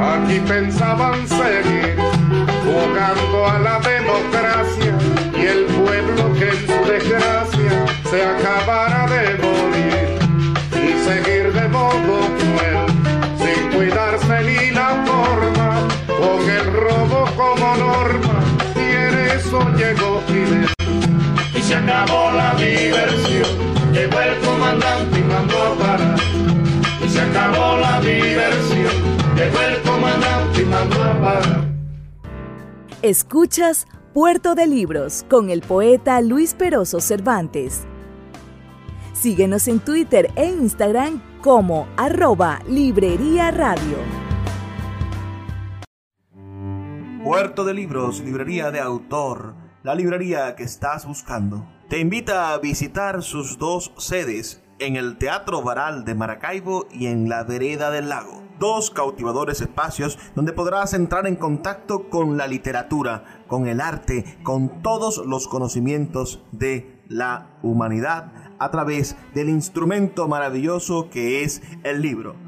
Aquí 0.00 0.40
pensaban 0.40 1.26
seguir 1.28 1.96
jugando 2.64 3.46
a 3.46 3.58
la 3.58 3.78
democracia 3.80 5.17
el 5.48 5.64
pueblo 5.64 6.32
que 6.34 6.48
en 6.48 6.66
su 6.66 6.90
desgracia 6.90 7.86
se 8.10 8.22
acabara 8.22 9.06
de 9.06 9.38
morir 9.44 10.08
y 10.74 11.04
seguir 11.04 11.52
de 11.52 11.68
modo 11.68 12.20
cruel 12.38 12.86
sin 13.38 13.70
cuidarse 13.72 14.42
ni 14.44 14.70
la 14.72 14.88
forma 15.06 15.88
con 16.06 16.50
el 16.50 16.72
robo 16.72 17.24
como 17.36 17.76
norma 17.76 18.40
y 18.76 18.80
en 18.80 19.14
eso 19.36 19.60
llegó 19.76 20.20
Fidel. 20.26 20.68
Y 21.54 21.60
se 21.62 21.74
acabó 21.74 22.30
la 22.32 22.54
diversión, 22.54 23.48
llegó 23.92 24.20
el 24.20 24.38
comandante 24.40 25.18
y 25.18 25.22
mandó 25.22 25.62
a 25.62 25.78
parar. 25.78 26.18
Y 27.04 27.08
se 27.08 27.20
acabó 27.20 27.78
la 27.78 28.00
diversión, 28.00 28.94
llegó 29.36 29.60
el 29.60 29.80
comandante 29.82 30.62
y 30.62 30.64
mandó 30.66 31.02
a 31.02 31.20
parar. 31.20 31.68
Escuchas 33.02 33.86
Puerto 34.20 34.56
de 34.56 34.66
Libros 34.66 35.24
con 35.30 35.48
el 35.48 35.60
poeta 35.60 36.20
Luis 36.20 36.52
Peroso 36.52 36.98
Cervantes. 36.98 37.86
Síguenos 39.12 39.68
en 39.68 39.78
Twitter 39.78 40.32
e 40.34 40.46
Instagram 40.46 41.22
como 41.40 41.86
arroba 41.96 42.58
Librería 42.66 43.52
Radio. 43.52 43.96
Puerto 47.22 47.64
de 47.64 47.74
Libros, 47.74 48.18
librería 48.18 48.72
de 48.72 48.80
autor, 48.80 49.54
la 49.84 49.94
librería 49.94 50.56
que 50.56 50.64
estás 50.64 51.06
buscando. 51.06 51.68
Te 51.88 52.00
invita 52.00 52.52
a 52.52 52.58
visitar 52.58 53.22
sus 53.22 53.56
dos 53.56 53.92
sedes 53.98 54.64
en 54.78 54.96
el 54.96 55.18
Teatro 55.18 55.62
Varal 55.62 56.04
de 56.04 56.14
Maracaibo 56.14 56.86
y 56.90 57.06
en 57.06 57.28
la 57.28 57.44
Vereda 57.44 57.90
del 57.90 58.08
Lago. 58.08 58.42
Dos 58.58 58.90
cautivadores 58.90 59.60
espacios 59.60 60.18
donde 60.34 60.52
podrás 60.52 60.94
entrar 60.94 61.26
en 61.26 61.36
contacto 61.36 62.08
con 62.08 62.36
la 62.36 62.46
literatura, 62.46 63.44
con 63.46 63.68
el 63.68 63.80
arte, 63.80 64.38
con 64.42 64.82
todos 64.82 65.18
los 65.26 65.46
conocimientos 65.48 66.42
de 66.52 67.02
la 67.08 67.58
humanidad 67.62 68.32
a 68.58 68.70
través 68.70 69.16
del 69.34 69.48
instrumento 69.48 70.28
maravilloso 70.28 71.08
que 71.10 71.42
es 71.42 71.62
el 71.84 72.02
libro. 72.02 72.47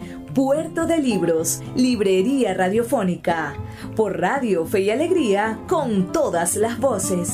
Puerto 0.33 0.85
de 0.85 0.97
Libros, 0.99 1.61
Librería 1.75 2.53
Radiofónica, 2.53 3.53
por 3.97 4.17
Radio 4.17 4.65
Fe 4.65 4.79
y 4.79 4.89
Alegría, 4.89 5.59
con 5.67 6.13
todas 6.13 6.55
las 6.55 6.79
voces. 6.79 7.33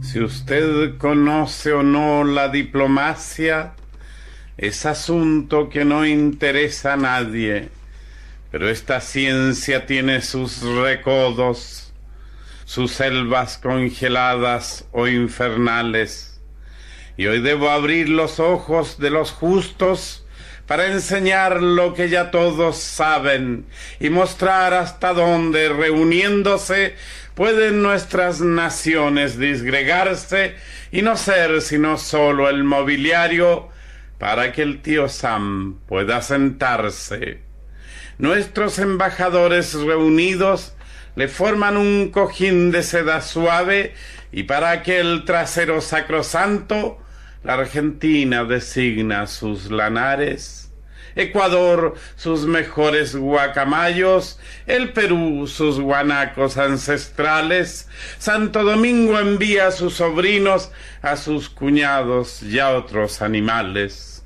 Si 0.00 0.20
usted 0.20 0.96
conoce 0.96 1.74
o 1.74 1.82
no 1.82 2.24
la 2.24 2.48
diplomacia, 2.48 3.74
es 4.56 4.86
asunto 4.86 5.68
que 5.68 5.84
no 5.84 6.06
interesa 6.06 6.94
a 6.94 6.96
nadie, 6.96 7.68
pero 8.50 8.70
esta 8.70 9.02
ciencia 9.02 9.84
tiene 9.84 10.22
sus 10.22 10.62
recodos, 10.62 11.92
sus 12.64 12.92
selvas 12.92 13.58
congeladas 13.58 14.86
o 14.92 15.08
infernales, 15.08 16.40
y 17.18 17.26
hoy 17.26 17.42
debo 17.42 17.68
abrir 17.68 18.08
los 18.08 18.40
ojos 18.40 18.98
de 18.98 19.10
los 19.10 19.30
justos 19.30 20.23
para 20.66 20.86
enseñar 20.86 21.62
lo 21.62 21.94
que 21.94 22.08
ya 22.08 22.30
todos 22.30 22.78
saben 22.78 23.66
y 24.00 24.10
mostrar 24.10 24.72
hasta 24.74 25.12
dónde 25.12 25.68
reuniéndose 25.68 26.94
pueden 27.34 27.82
nuestras 27.82 28.40
naciones 28.40 29.38
disgregarse 29.38 30.54
y 30.90 31.02
no 31.02 31.16
ser 31.16 31.60
sino 31.60 31.98
solo 31.98 32.48
el 32.48 32.64
mobiliario 32.64 33.68
para 34.18 34.52
que 34.52 34.62
el 34.62 34.80
tío 34.80 35.08
Sam 35.08 35.80
pueda 35.86 36.22
sentarse. 36.22 37.40
Nuestros 38.16 38.78
embajadores 38.78 39.74
reunidos 39.74 40.74
le 41.16 41.28
forman 41.28 41.76
un 41.76 42.10
cojín 42.10 42.70
de 42.70 42.82
seda 42.82 43.20
suave 43.20 43.94
y 44.32 44.44
para 44.44 44.70
aquel 44.70 45.24
trasero 45.24 45.80
sacrosanto 45.80 47.03
la 47.44 47.54
Argentina 47.54 48.44
designa 48.44 49.26
sus 49.26 49.70
lanares, 49.70 50.72
Ecuador 51.14 51.94
sus 52.16 52.46
mejores 52.46 53.14
guacamayos, 53.14 54.40
el 54.66 54.92
Perú 54.92 55.46
sus 55.46 55.78
guanacos 55.78 56.56
ancestrales, 56.56 57.88
Santo 58.18 58.64
Domingo 58.64 59.18
envía 59.20 59.68
a 59.68 59.72
sus 59.72 59.94
sobrinos, 59.94 60.72
a 61.02 61.16
sus 61.16 61.48
cuñados 61.48 62.42
y 62.42 62.58
a 62.58 62.70
otros 62.70 63.22
animales. 63.22 64.24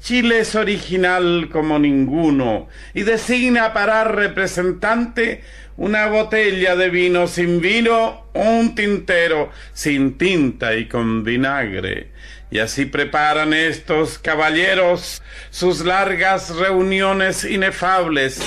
Chile 0.00 0.40
es 0.40 0.56
original 0.56 1.48
como 1.52 1.78
ninguno 1.78 2.66
y 2.92 3.02
designa 3.02 3.72
para 3.72 4.02
representante 4.02 5.44
una 5.82 6.06
botella 6.06 6.76
de 6.76 6.90
vino 6.90 7.26
sin 7.26 7.60
vino 7.60 8.26
un 8.34 8.76
tintero 8.76 9.50
sin 9.72 10.16
tinta 10.16 10.76
y 10.76 10.86
con 10.86 11.24
vinagre. 11.24 12.12
Y 12.52 12.60
así 12.60 12.86
preparan 12.86 13.52
estos 13.52 14.20
caballeros 14.20 15.22
sus 15.50 15.84
largas 15.84 16.50
reuniones 16.54 17.44
inefables. 17.44 18.40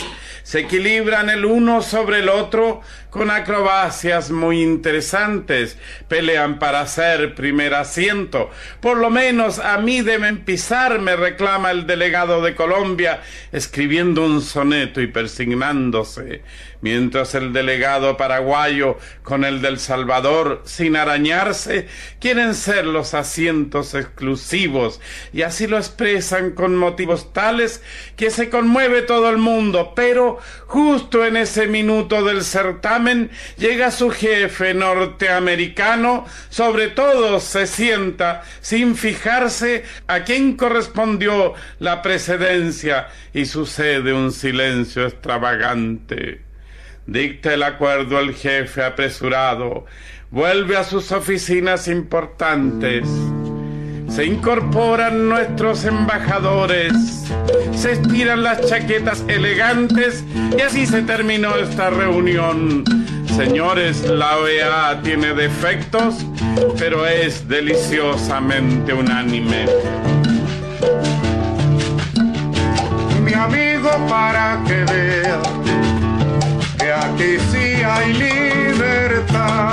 Se 0.44 0.60
equilibran 0.60 1.30
el 1.30 1.44
uno 1.44 1.82
sobre 1.82 2.20
el 2.20 2.30
otro 2.30 2.82
con 3.10 3.32
acrobacias 3.32 4.30
muy 4.30 4.62
interesantes, 4.62 5.78
pelean 6.08 6.60
para 6.60 6.86
ser 6.86 7.34
primer 7.34 7.74
asiento. 7.74 8.52
Por 8.80 8.98
lo 8.98 9.10
menos 9.10 9.58
a 9.58 9.78
mí 9.80 10.02
deben 10.02 10.46
pisar, 10.46 11.00
me 11.00 11.16
reclama 11.16 11.72
el 11.72 11.88
delegado 11.88 12.44
de 12.44 12.54
Colombia, 12.54 13.22
escribiendo 13.52 14.24
un 14.24 14.42
soneto 14.42 15.02
y 15.02 15.08
persignándose, 15.08 16.44
mientras 16.86 17.34
el 17.34 17.52
delegado 17.52 18.16
paraguayo 18.16 19.00
con 19.24 19.44
el 19.44 19.60
del 19.60 19.80
Salvador, 19.80 20.62
sin 20.66 20.96
arañarse, 20.96 21.88
quieren 22.20 22.54
ser 22.54 22.86
los 22.86 23.16
asientos 23.16 23.96
exclusivos, 23.96 25.02
y 25.34 25.42
así 25.42 25.66
lo 25.66 25.80
expresan 25.80 26.52
con 26.52 26.76
motivos 26.76 27.34
tales 27.34 27.82
que 28.16 28.30
se 28.30 28.52
conmueve 28.52 29.02
todo 29.02 29.32
el 29.32 29.40
mundo, 29.40 29.94
pero 29.96 30.38
justo 30.68 31.26
en 31.26 31.38
ese 31.38 31.66
minuto 31.66 32.24
del 32.24 32.44
certamen, 32.44 33.32
llega 33.58 33.90
su 33.90 34.12
jefe 34.12 34.76
norteamericano, 34.76 36.28
sobre 36.50 36.90
todo 36.90 37.40
se 37.40 37.66
sienta 37.66 38.44
sin 38.62 38.96
fijarse 38.96 39.86
a 40.06 40.20
quién 40.24 40.56
correspondió 40.56 41.56
la 41.80 42.04
precedencia 42.04 43.08
y 43.34 43.48
sucede 43.48 44.14
un 44.14 44.32
silencio 44.32 45.08
extravagante. 45.08 46.45
Dicta 47.08 47.54
el 47.54 47.62
acuerdo 47.62 48.20
el 48.20 48.34
jefe 48.34 48.84
apresurado, 48.84 49.86
vuelve 50.32 50.76
a 50.76 50.84
sus 50.84 51.12
oficinas 51.12 51.88
importantes. 51.88 53.08
Se 54.10 54.26
incorporan 54.26 55.30
nuestros 55.30 55.86
embajadores, 55.86 56.94
se 57.76 57.92
estiran 57.92 58.42
las 58.42 58.68
chaquetas 58.68 59.24
elegantes 59.28 60.24
y 60.58 60.62
así 60.62 60.88
se 60.88 61.04
terminó 61.04 61.56
esta 61.58 61.92
reunión. 61.92 62.84
Señores, 63.36 64.02
la 64.08 64.38
OEA 64.38 65.02
tiene 65.04 65.34
defectos, 65.36 66.26
pero 66.80 67.06
es 67.06 67.48
deliciosamente 67.48 68.94
unánime. 68.94 69.66
Mi 73.24 73.34
amigo, 73.34 73.90
para 74.08 74.64
que 74.66 74.84
vea 74.86 75.42
que 77.18 77.40
sí 77.52 77.84
hay 77.84 78.14
libertad 78.14 79.66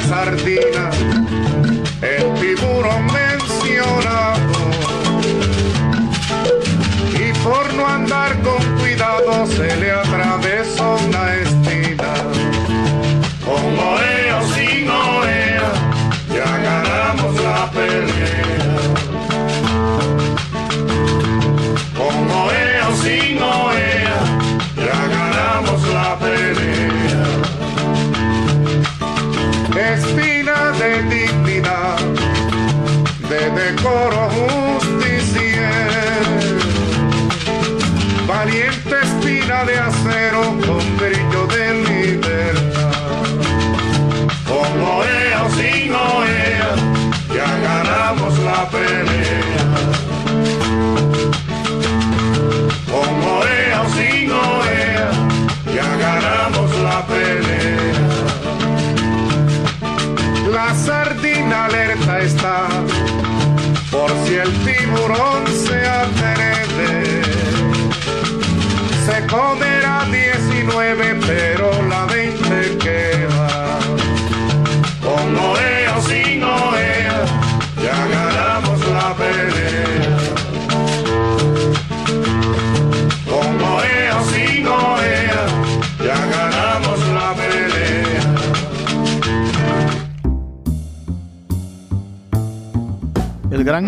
sardina, 0.00 0.90
el 2.02 2.34
tiburón 2.40 3.06
mencionado. 3.06 4.40
Por 7.42 7.72
no 7.72 7.86
andar 7.86 8.38
con 8.42 8.62
cuidado 8.78 9.46
se 9.46 9.74
le 9.76 9.90
atravesó 9.90 10.98
una 11.08 11.34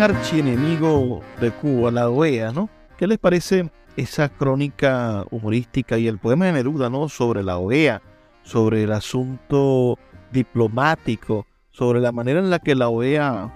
archienemigo 0.03 1.21
de 1.39 1.51
Cuba, 1.51 1.89
la 1.89 2.09
OEA, 2.09 2.51
¿no? 2.51 2.69
¿Qué 2.97 3.07
les 3.07 3.17
parece 3.17 3.71
esa 3.95 4.27
crónica 4.27 5.23
humorística 5.31 5.97
y 5.97 6.07
el 6.07 6.19
poema 6.19 6.47
de 6.47 6.53
Neruda, 6.53 6.89
¿no? 6.89 7.07
Sobre 7.07 7.41
la 7.41 7.57
OEA, 7.57 8.01
sobre 8.41 8.83
el 8.83 8.91
asunto 8.91 9.97
diplomático, 10.31 11.47
sobre 11.71 12.01
la 12.01 12.11
manera 12.11 12.39
en 12.39 12.49
la 12.49 12.59
que 12.59 12.75
la 12.75 12.89
OEA 12.89 13.53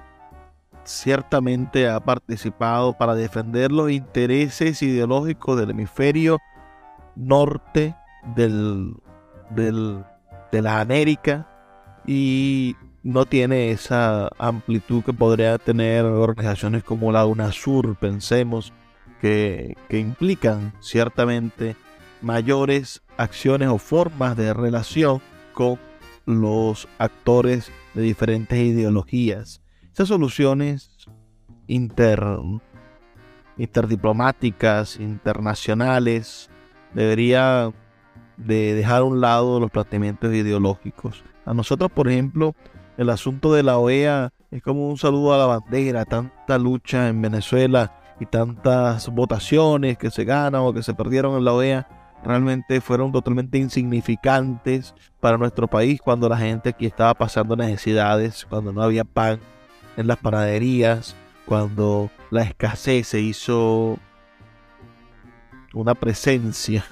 ciertamente 0.85 1.89
ha 1.89 1.99
participado 1.99 2.97
para 2.97 3.13
defender 3.13 3.73
los 3.73 3.91
intereses 3.91 4.81
ideológicos 4.81 5.59
del 5.59 5.71
hemisferio 5.71 6.39
norte 7.15 7.93
de 8.35 8.93
la 10.61 10.79
América 10.79 11.45
y 12.05 12.77
no 13.03 13.25
tiene 13.25 13.71
esa 13.71 14.29
amplitud 14.37 15.03
que 15.03 15.13
podría 15.13 15.57
tener 15.57 16.05
organizaciones 16.05 16.83
como 16.83 17.11
la 17.11 17.25
UNASUR, 17.25 17.95
pensemos, 17.95 18.73
que, 19.21 19.75
implican 19.89 20.73
ciertamente 20.79 21.75
mayores 22.21 23.01
acciones 23.17 23.69
o 23.69 23.77
formas 23.77 24.35
de 24.37 24.53
relación 24.53 25.21
con 25.53 25.79
los 26.25 26.87
actores 26.97 27.71
de 27.93 28.01
diferentes 28.01 28.59
ideologías. 28.59 29.61
Esas 29.93 30.09
soluciones 30.09 30.91
inter, 31.67 32.23
interdiplomáticas, 33.57 34.99
internacionales, 34.99 36.49
debería 36.93 37.71
de 38.37 38.75
dejar 38.75 39.01
a 39.01 39.05
un 39.05 39.21
lado 39.21 39.59
los 39.59 39.71
planteamientos 39.71 40.33
ideológicos. 40.33 41.23
A 41.45 41.53
nosotros, 41.53 41.91
por 41.91 42.07
ejemplo, 42.07 42.55
el 42.97 43.09
asunto 43.09 43.53
de 43.53 43.63
la 43.63 43.77
OEA 43.77 44.33
es 44.51 44.61
como 44.61 44.89
un 44.89 44.97
saludo 44.97 45.33
a 45.33 45.37
la 45.37 45.45
bandera, 45.45 46.05
tanta 46.05 46.57
lucha 46.57 47.07
en 47.07 47.21
Venezuela 47.21 47.93
y 48.19 48.25
tantas 48.25 49.07
votaciones 49.09 49.97
que 49.97 50.09
se 50.09 50.25
ganan 50.25 50.61
o 50.61 50.73
que 50.73 50.83
se 50.83 50.93
perdieron 50.93 51.37
en 51.37 51.45
la 51.45 51.53
OEA 51.53 51.87
realmente 52.23 52.81
fueron 52.81 53.11
totalmente 53.11 53.57
insignificantes 53.57 54.95
para 55.19 55.37
nuestro 55.37 55.67
país 55.67 56.01
cuando 56.01 56.27
la 56.27 56.37
gente 56.37 56.69
aquí 56.69 56.85
estaba 56.85 57.13
pasando 57.13 57.55
necesidades, 57.55 58.45
cuando 58.49 58.73
no 58.73 58.81
había 58.81 59.03
pan 59.03 59.39
en 59.95 60.07
las 60.07 60.17
panaderías, 60.17 61.15
cuando 61.45 62.09
la 62.31 62.43
escasez 62.43 63.07
se 63.07 63.21
hizo 63.21 63.97
una 65.73 65.95
presencia 65.95 66.83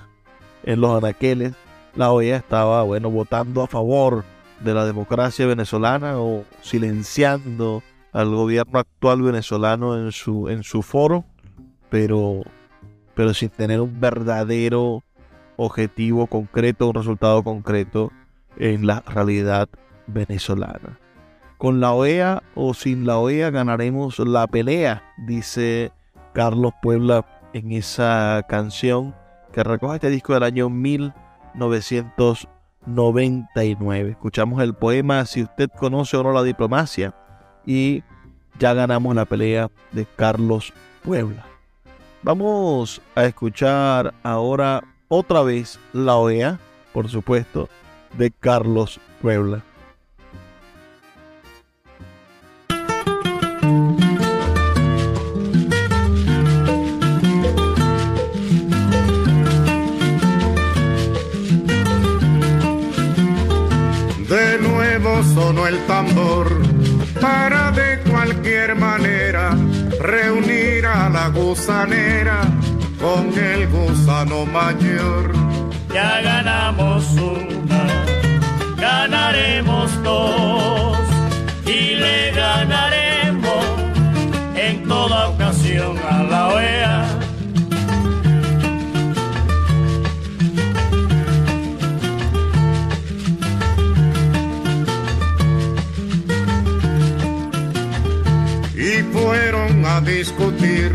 en 0.63 0.79
los 0.81 0.95
anaqueles, 0.95 1.53
la 1.95 2.11
OEA 2.11 2.37
estaba, 2.37 2.83
bueno, 2.83 3.09
votando 3.09 3.63
a 3.63 3.67
favor 3.67 4.23
de 4.61 4.73
la 4.73 4.85
democracia 4.85 5.45
venezolana 5.45 6.19
o 6.19 6.43
silenciando 6.61 7.83
al 8.11 8.29
gobierno 8.29 8.79
actual 8.79 9.21
venezolano 9.21 9.97
en 9.97 10.11
su, 10.11 10.49
en 10.49 10.63
su 10.63 10.81
foro, 10.81 11.25
pero, 11.89 12.43
pero 13.13 13.33
sin 13.33 13.49
tener 13.49 13.81
un 13.81 13.99
verdadero 13.99 15.03
objetivo 15.57 16.27
concreto, 16.27 16.87
un 16.87 16.95
resultado 16.95 17.43
concreto 17.43 18.11
en 18.57 18.87
la 18.87 19.01
realidad 19.01 19.67
venezolana. 20.07 20.99
Con 21.57 21.79
la 21.79 21.93
OEA 21.93 22.43
o 22.53 22.73
sin 22.73 23.05
la 23.05 23.17
OEA 23.17 23.49
ganaremos 23.49 24.19
la 24.19 24.47
pelea, 24.47 25.03
dice 25.17 25.91
Carlos 26.33 26.73
Puebla 26.81 27.25
en 27.53 27.71
esa 27.71 28.45
canción 28.47 29.15
que 29.53 29.63
recoge 29.63 29.95
este 29.95 30.09
disco 30.09 30.33
del 30.33 30.43
año 30.43 30.69
1999. 32.85 34.11
Escuchamos 34.11 34.61
el 34.61 34.73
poema 34.73 35.25
Si 35.25 35.43
usted 35.43 35.69
conoce 35.77 36.17
o 36.17 36.23
no 36.23 36.31
la 36.31 36.43
diplomacia 36.43 37.13
y 37.65 38.03
ya 38.59 38.73
ganamos 38.73 39.15
la 39.15 39.25
pelea 39.25 39.69
de 39.91 40.05
Carlos 40.15 40.73
Puebla. 41.03 41.45
Vamos 42.23 43.01
a 43.13 43.25
escuchar 43.25 44.13
ahora 44.23 44.83
otra 45.07 45.43
vez 45.43 45.79
la 45.93 46.15
OEA, 46.15 46.59
por 46.93 47.09
supuesto, 47.09 47.69
de 48.17 48.31
Carlos 48.31 48.99
Puebla. 49.21 49.61
De 64.35 64.57
nuevo 64.59 65.23
sonó 65.33 65.65
el 65.65 65.77
tambor 65.87 66.49
para 67.21 67.71
de 67.71 68.01
cualquier 68.11 68.75
manera 68.75 69.55
reunir 70.01 70.85
a 70.85 71.07
la 71.07 71.29
gusanera 71.29 72.41
con 72.99 73.31
el 73.33 73.65
gusano 73.69 74.45
mayor. 74.45 75.31
Ya 75.93 76.19
ganamos 76.21 77.05
una, 77.13 77.87
ganaremos 78.75 80.03
dos 80.03 80.97
y 81.65 81.95
le 81.95 82.31
ganaremos 82.31 83.65
en 84.57 84.85
toda 84.85 85.29
ocasión 85.29 85.97
a 86.09 86.23
discutir 100.05 100.91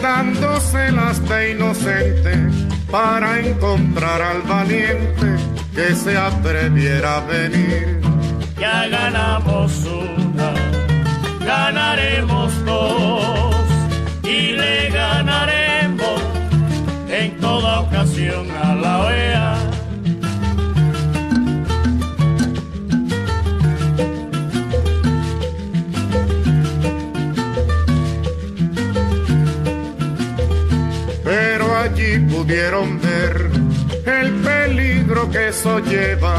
dándoselas 0.00 1.26
de 1.28 1.50
inocente 1.52 2.34
para 2.90 3.40
encontrar 3.40 4.22
al 4.22 4.42
valiente 4.42 5.36
que 5.74 5.94
se 5.94 6.16
atreviera 6.16 7.18
a 7.18 7.20
venir. 7.20 8.00
Ya 8.58 8.88
ganamos 8.88 9.72
una, 9.84 10.52
ganaremos 11.44 12.64
dos 12.64 13.54
y 14.22 14.52
le 14.52 14.88
ganaremos 14.90 16.22
en 17.10 17.36
toda 17.38 17.80
ocasión 17.80 18.50
a 18.50 18.74
la 18.74 18.98
OEA. 19.00 19.57
Pudieron 32.38 33.00
ver 33.00 33.50
el 34.06 34.32
peligro 34.34 35.28
que 35.28 35.48
eso 35.48 35.80
lleva 35.80 36.36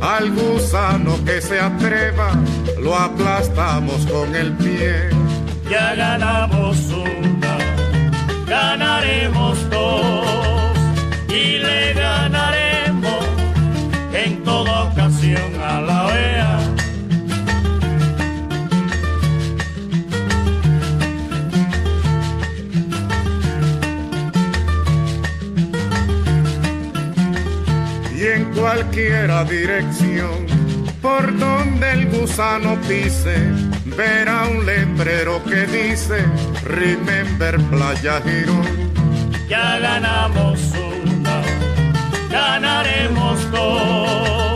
al 0.00 0.30
gusano 0.30 1.18
que 1.24 1.40
se 1.40 1.58
atreva, 1.58 2.30
lo 2.80 2.94
aplastamos 2.94 4.06
con 4.06 4.32
el 4.36 4.52
pie. 4.52 5.10
Ya 5.68 5.96
ganamos 5.96 6.76
una, 6.92 7.56
ganaremos 8.46 9.58
dos 9.70 10.78
y 11.28 11.58
cualquiera 28.72 29.42
dirección 29.42 30.46
por 31.02 31.36
donde 31.40 31.90
el 31.90 32.06
gusano 32.08 32.78
pise 32.86 33.36
verá 33.96 34.46
un 34.46 34.64
letrero 34.64 35.42
que 35.42 35.66
dice 35.66 36.24
Remember 36.62 37.58
Playa 37.62 38.22
Girón. 38.22 38.92
Ya 39.48 39.76
ganamos 39.80 40.60
una, 41.02 41.42
ganaremos 42.30 43.50
dos 43.50 44.49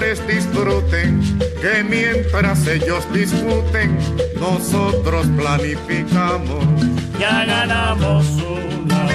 disfruten, 0.00 1.20
que 1.60 1.84
mientras 1.84 2.66
ellos 2.66 3.06
discuten, 3.12 3.96
nosotros 4.40 5.26
planificamos. 5.36 6.64
Ya 7.20 7.44
ganamos 7.44 8.26
una, 8.42 9.06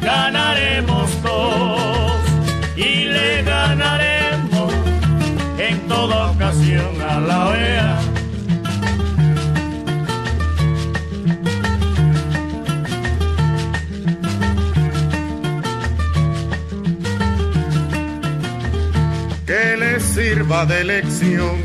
ganaremos 0.00 1.22
dos 1.22 2.20
y 2.74 3.04
le 3.04 3.42
ganaremos 3.44 4.74
en 5.58 5.78
toda 5.86 6.32
ocasión 6.32 7.00
a 7.00 7.20
la 7.20 7.48
OEA. 7.50 8.11
Sirva 20.42 20.66
de 20.66 20.82
lección, 20.82 21.56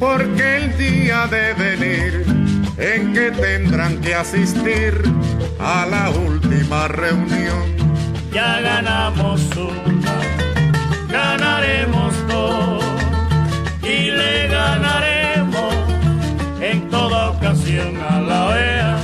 porque 0.00 0.56
el 0.56 0.76
día 0.76 1.28
de 1.28 1.54
venir 1.54 2.24
en 2.76 3.12
que 3.12 3.30
tendrán 3.30 4.00
que 4.00 4.12
asistir 4.12 4.92
a 5.60 5.86
la 5.86 6.10
última 6.10 6.88
reunión. 6.88 7.62
Ya 8.32 8.60
ganamos 8.60 9.40
una, 9.56 10.16
ganaremos 11.12 12.12
dos 12.26 12.84
y 13.82 14.10
le 14.10 14.48
ganaremos 14.48 15.74
en 16.60 16.88
toda 16.88 17.30
ocasión 17.30 17.98
a 17.98 18.20
la 18.20 18.46
OEA. 18.48 18.98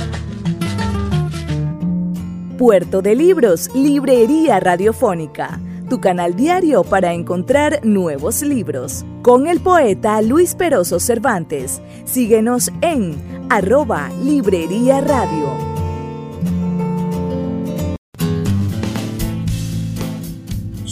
Puerto 2.57 3.01
de 3.01 3.15
Libros, 3.15 3.69
Librería 3.73 4.59
Radiofónica, 4.59 5.59
tu 5.89 6.01
canal 6.01 6.35
diario 6.35 6.83
para 6.83 7.13
encontrar 7.13 7.79
nuevos 7.83 8.41
libros. 8.41 9.05
Con 9.21 9.47
el 9.47 9.59
poeta 9.59 10.21
Luis 10.21 10.55
Peroso 10.55 10.99
Cervantes. 10.99 11.81
Síguenos 12.05 12.71
en 12.81 13.15
arroba 13.49 14.09
Librería 14.23 15.01
Radio. 15.01 15.75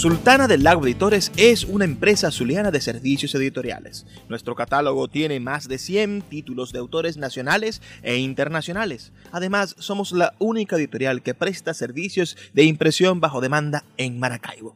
Sultana 0.04 0.50
del 0.50 0.64
Lago 0.64 0.86
Editores 0.86 1.32
es 1.38 1.64
una 1.64 1.86
empresa 1.86 2.30
zuliana 2.30 2.72
de 2.72 2.82
servicios 2.82 3.34
editoriales. 3.36 4.06
Nuestro 4.28 4.54
catálogo 4.54 5.08
tiene 5.08 5.40
más 5.40 5.70
de 5.70 5.78
100 5.78 6.24
títulos 6.24 6.74
de 6.74 6.80
autores 6.80 7.16
nacionales 7.16 7.82
e 8.02 8.18
internacionales. 8.18 9.14
Además, 9.32 9.78
somos 9.80 10.12
la 10.12 10.34
única 10.40 10.76
editorial 10.76 11.22
que 11.22 11.34
presta 11.34 11.74
servicios 11.74 12.36
de 12.54 12.66
impresión 12.66 13.22
bajo 13.22 13.40
demanda 13.40 13.86
en 13.96 14.20
Maracaibo. 14.20 14.76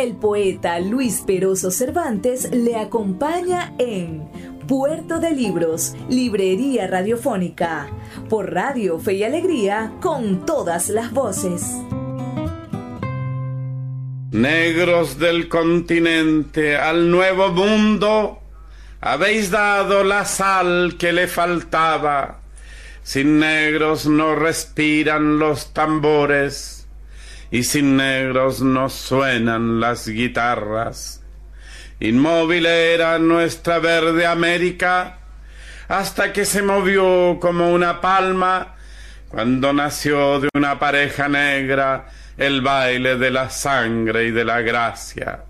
El 0.00 0.14
poeta 0.14 0.80
Luis 0.80 1.24
Peroso 1.26 1.70
Cervantes 1.70 2.50
le 2.52 2.76
acompaña 2.76 3.74
en 3.76 4.26
Puerto 4.66 5.20
de 5.20 5.32
Libros, 5.32 5.94
Librería 6.08 6.86
Radiofónica, 6.86 7.86
por 8.30 8.50
Radio 8.50 8.98
Fe 8.98 9.12
y 9.12 9.24
Alegría, 9.24 9.92
con 10.00 10.46
todas 10.46 10.88
las 10.88 11.12
voces. 11.12 11.76
Negros 14.30 15.18
del 15.18 15.50
continente 15.50 16.78
al 16.78 17.10
nuevo 17.10 17.50
mundo, 17.50 18.38
habéis 19.02 19.50
dado 19.50 20.02
la 20.02 20.24
sal 20.24 20.96
que 20.98 21.12
le 21.12 21.28
faltaba. 21.28 22.40
Sin 23.02 23.38
negros 23.38 24.06
no 24.06 24.34
respiran 24.34 25.38
los 25.38 25.74
tambores 25.74 26.79
y 27.50 27.64
sin 27.64 27.96
negros 27.96 28.60
no 28.62 28.88
suenan 28.88 29.80
las 29.80 30.08
guitarras. 30.08 31.22
Inmóvil 31.98 32.66
era 32.66 33.18
nuestra 33.18 33.78
verde 33.78 34.26
América 34.26 35.18
hasta 35.88 36.32
que 36.32 36.44
se 36.44 36.62
movió 36.62 37.38
como 37.40 37.72
una 37.72 38.00
palma 38.00 38.76
cuando 39.28 39.72
nació 39.72 40.40
de 40.40 40.48
una 40.54 40.78
pareja 40.78 41.28
negra 41.28 42.06
el 42.38 42.62
baile 42.62 43.16
de 43.16 43.30
la 43.30 43.50
sangre 43.50 44.24
y 44.24 44.30
de 44.30 44.44
la 44.44 44.60
gracia 44.62 45.44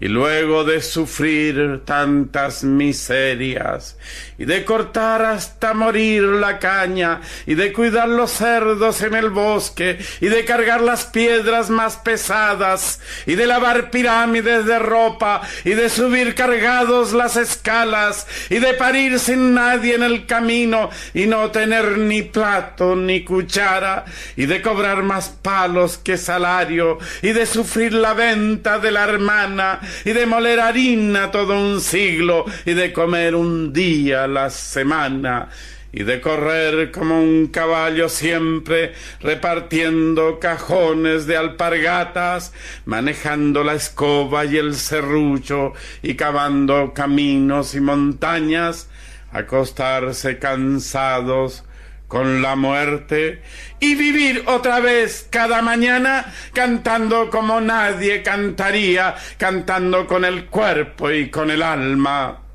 y 0.00 0.08
luego 0.08 0.64
de 0.64 0.80
sufrir 0.80 1.82
tantas 1.84 2.62
miserias 2.62 3.96
y 4.38 4.44
de 4.44 4.64
cortar 4.64 5.22
hasta 5.22 5.74
morir 5.74 6.22
la 6.22 6.58
caña 6.58 7.20
y 7.46 7.54
de 7.54 7.72
cuidar 7.72 8.08
los 8.08 8.30
cerdos 8.30 9.02
en 9.02 9.14
el 9.14 9.30
bosque 9.30 9.98
y 10.20 10.28
de 10.28 10.44
cargar 10.44 10.80
las 10.80 11.04
piedras 11.04 11.68
más 11.70 11.96
pesadas 11.96 13.00
y 13.26 13.34
de 13.34 13.46
lavar 13.46 13.90
pirámides 13.90 14.64
de 14.66 14.78
ropa 14.78 15.42
y 15.64 15.70
de 15.70 15.88
subir 15.88 16.34
cargados 16.34 17.12
las 17.12 17.36
escalas 17.36 18.26
y 18.50 18.58
de 18.58 18.74
parir 18.74 19.18
sin 19.18 19.54
nadie 19.54 19.96
en 19.96 20.04
el 20.04 20.26
camino 20.26 20.90
y 21.12 21.26
no 21.26 21.50
tener 21.50 21.98
ni 21.98 22.22
plato 22.22 22.94
ni 22.94 23.24
cuchara 23.24 24.04
y 24.36 24.46
de 24.46 24.62
cobrar 24.62 25.02
más 25.02 25.28
palos 25.28 25.98
que 25.98 26.16
salario 26.16 26.98
y 27.22 27.32
de 27.32 27.46
sufrir 27.46 27.92
la 27.92 28.14
venta 28.14 28.78
de 28.78 28.92
la 28.92 29.04
hermana 29.04 29.80
y 30.04 30.12
de 30.12 30.26
moler 30.26 30.60
harina 30.60 31.30
todo 31.30 31.58
un 31.58 31.80
siglo 31.80 32.44
y 32.64 32.74
de 32.74 32.92
comer 32.92 33.34
un 33.34 33.72
día 33.72 34.26
la 34.26 34.50
semana 34.50 35.48
y 35.92 36.02
de 36.02 36.20
correr 36.20 36.90
como 36.90 37.20
un 37.20 37.46
caballo 37.48 38.08
siempre 38.08 38.92
repartiendo 39.20 40.38
cajones 40.38 41.26
de 41.26 41.36
alpargatas, 41.36 42.52
manejando 42.84 43.64
la 43.64 43.74
escoba 43.74 44.44
y 44.44 44.58
el 44.58 44.74
serrucho 44.74 45.72
y 46.02 46.14
cavando 46.14 46.92
caminos 46.92 47.74
y 47.74 47.80
montañas, 47.80 48.88
acostarse 49.32 50.38
cansados 50.38 51.64
con 52.08 52.42
la 52.42 52.56
muerte 52.56 53.42
y 53.78 53.94
vivir 53.94 54.44
otra 54.46 54.80
vez 54.80 55.28
cada 55.30 55.62
mañana 55.62 56.32
cantando 56.52 57.30
como 57.30 57.60
nadie 57.60 58.22
cantaría, 58.22 59.14
cantando 59.36 60.06
con 60.06 60.24
el 60.24 60.46
cuerpo 60.46 61.10
y 61.10 61.30
con 61.30 61.50
el 61.50 61.62
alma. 61.62 62.47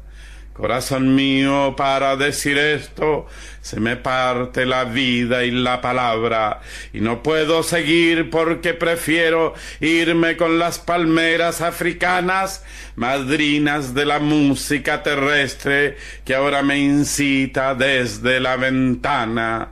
Corazón 0.53 1.15
mío, 1.15 1.73
para 1.75 2.15
decir 2.15 2.59
esto, 2.59 3.25
se 3.61 3.79
me 3.79 3.95
parte 3.95 4.67
la 4.67 4.83
vida 4.83 5.43
y 5.43 5.49
la 5.49 5.81
palabra, 5.81 6.61
y 6.93 7.01
no 7.01 7.23
puedo 7.23 7.63
seguir 7.63 8.29
porque 8.29 8.75
prefiero 8.75 9.55
irme 9.79 10.37
con 10.37 10.59
las 10.59 10.77
palmeras 10.77 11.61
africanas, 11.61 12.63
madrinas 12.95 13.95
de 13.95 14.05
la 14.05 14.19
música 14.19 15.01
terrestre, 15.01 15.97
que 16.23 16.35
ahora 16.35 16.61
me 16.61 16.77
incita 16.77 17.73
desde 17.73 18.39
la 18.39 18.55
ventana, 18.55 19.69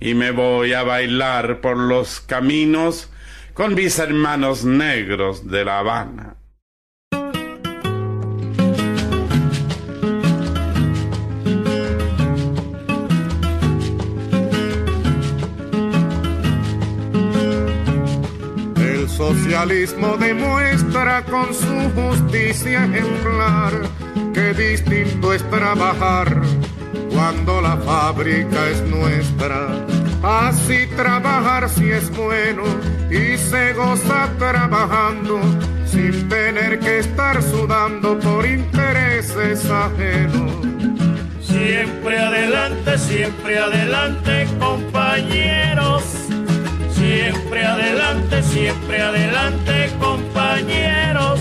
y 0.00 0.14
me 0.14 0.32
voy 0.32 0.72
a 0.72 0.82
bailar 0.82 1.60
por 1.60 1.76
los 1.76 2.20
caminos 2.20 3.08
con 3.54 3.74
mis 3.74 4.00
hermanos 4.00 4.64
negros 4.64 5.48
de 5.48 5.64
La 5.64 5.78
Habana. 5.78 6.33
Socialismo 19.32 20.18
demuestra 20.18 21.24
con 21.24 21.54
su 21.54 21.90
justicia 21.94 22.84
ejemplar 22.84 23.72
que 24.34 24.52
distinto 24.52 25.32
es 25.32 25.42
trabajar 25.48 26.42
cuando 27.10 27.62
la 27.62 27.78
fábrica 27.78 28.68
es 28.68 28.82
nuestra. 28.82 29.86
Así 30.22 30.86
trabajar 30.94 31.70
si 31.70 31.90
es 31.90 32.14
bueno 32.14 32.64
y 33.10 33.38
se 33.38 33.72
goza 33.72 34.28
trabajando 34.38 35.40
sin 35.86 36.28
tener 36.28 36.78
que 36.80 36.98
estar 36.98 37.42
sudando 37.42 38.18
por 38.18 38.44
intereses 38.44 39.64
ajenos. 39.70 40.52
Siempre 41.40 42.18
adelante, 42.18 42.98
siempre 42.98 43.58
adelante, 43.58 44.46
compañeros 44.58 46.24
Siempre 47.24 47.64
adelante, 47.64 48.42
siempre 48.42 49.00
adelante, 49.00 49.90
compañeros. 49.98 51.40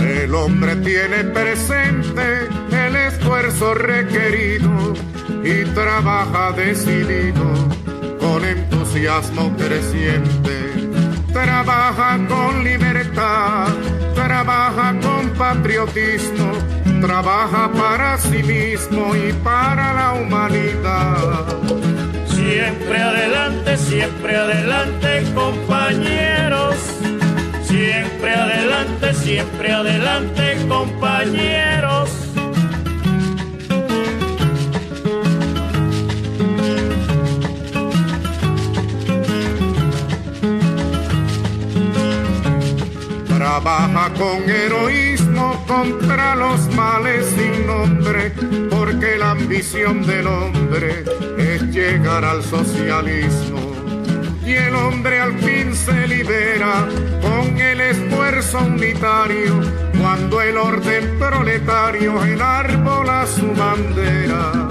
El 0.00 0.34
hombre 0.34 0.76
tiene 0.76 1.24
presente 1.24 2.48
el 2.72 2.96
esfuerzo 2.96 3.74
requerido 3.74 4.94
y 5.44 5.64
trabaja 5.74 6.52
decidido 6.52 7.44
con 8.18 8.42
entusiasmo 8.42 9.54
creciente. 9.58 10.88
Trabaja 11.30 12.18
con 12.26 12.64
libertad 12.64 13.68
trabaja 14.42 14.98
con 15.00 15.28
patriotismo, 15.34 16.52
trabaja 17.02 17.70
para 17.72 18.16
sí 18.16 18.42
mismo 18.42 19.14
y 19.14 19.34
para 19.44 19.92
la 19.92 20.14
humanidad. 20.14 21.46
Siempre 22.26 23.02
adelante, 23.02 23.76
siempre 23.76 24.36
adelante, 24.36 25.24
compañeros. 25.34 26.74
Siempre 27.62 28.34
adelante, 28.34 29.12
siempre 29.12 29.72
adelante, 29.72 30.56
compañeros. 30.68 32.29
Trabaja 43.62 44.10
con 44.14 44.48
heroísmo 44.48 45.62
contra 45.66 46.34
los 46.34 46.74
males 46.74 47.26
sin 47.36 47.66
nombre, 47.66 48.32
porque 48.70 49.18
la 49.18 49.32
ambición 49.32 50.06
del 50.06 50.26
hombre 50.28 51.04
es 51.36 51.62
llegar 51.64 52.24
al 52.24 52.42
socialismo. 52.42 53.58
y 54.46 54.54
el 54.54 54.74
hombre 54.74 55.20
al 55.20 55.38
fin 55.40 55.74
se 55.74 56.08
libera 56.08 56.88
con 57.20 57.56
el 57.58 57.80
esfuerzo 57.82 58.58
unitario 58.60 59.60
cuando 60.00 60.40
el 60.40 60.56
orden 60.56 61.18
proletario 61.18 62.24
enarbola 62.24 63.26
su 63.26 63.46
bandera. 63.52 64.68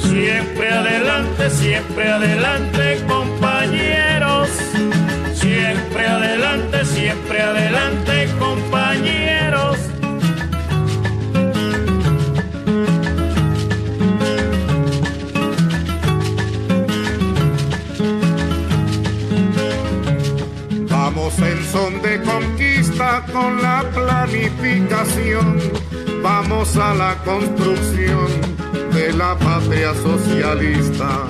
Siempre 0.00 0.68
adelante, 0.68 1.50
siempre 1.50 2.10
adelante 2.10 2.98
compañeros, 3.06 4.48
siempre 5.46 6.06
adelante, 6.08 6.84
siempre 6.84 7.40
adelante 7.40 8.28
compañeros. 8.38 9.76
en 21.38 21.64
son 21.64 22.00
de 22.02 22.22
conquista 22.22 23.24
con 23.32 23.60
la 23.60 23.84
planificación. 23.92 25.58
Vamos 26.22 26.76
a 26.76 26.94
la 26.94 27.14
construcción 27.24 28.28
de 28.94 29.12
la 29.12 29.36
patria 29.36 29.92
socialista. 29.94 31.26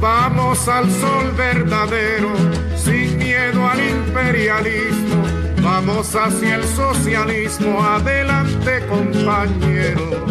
Vamos 0.00 0.68
al 0.68 0.90
sol 0.90 1.32
verdadero, 1.36 2.32
sin 2.76 3.18
miedo 3.18 3.66
al 3.68 3.80
imperialismo. 3.80 5.24
Vamos 5.62 6.14
hacia 6.14 6.56
el 6.56 6.64
socialismo, 6.64 7.82
adelante 7.82 8.84
compañero. 8.88 10.26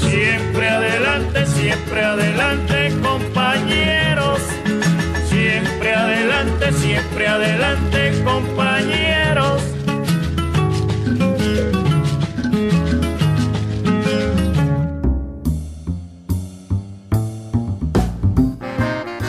Siempre 0.00 0.68
adelante, 0.68 1.46
siempre 1.46 2.04
adelante 2.04 2.92
compañeros 3.02 4.40
Siempre 5.34 5.92
adelante, 5.92 6.72
siempre 6.72 7.26
adelante, 7.26 8.22
compañeros. 8.24 9.53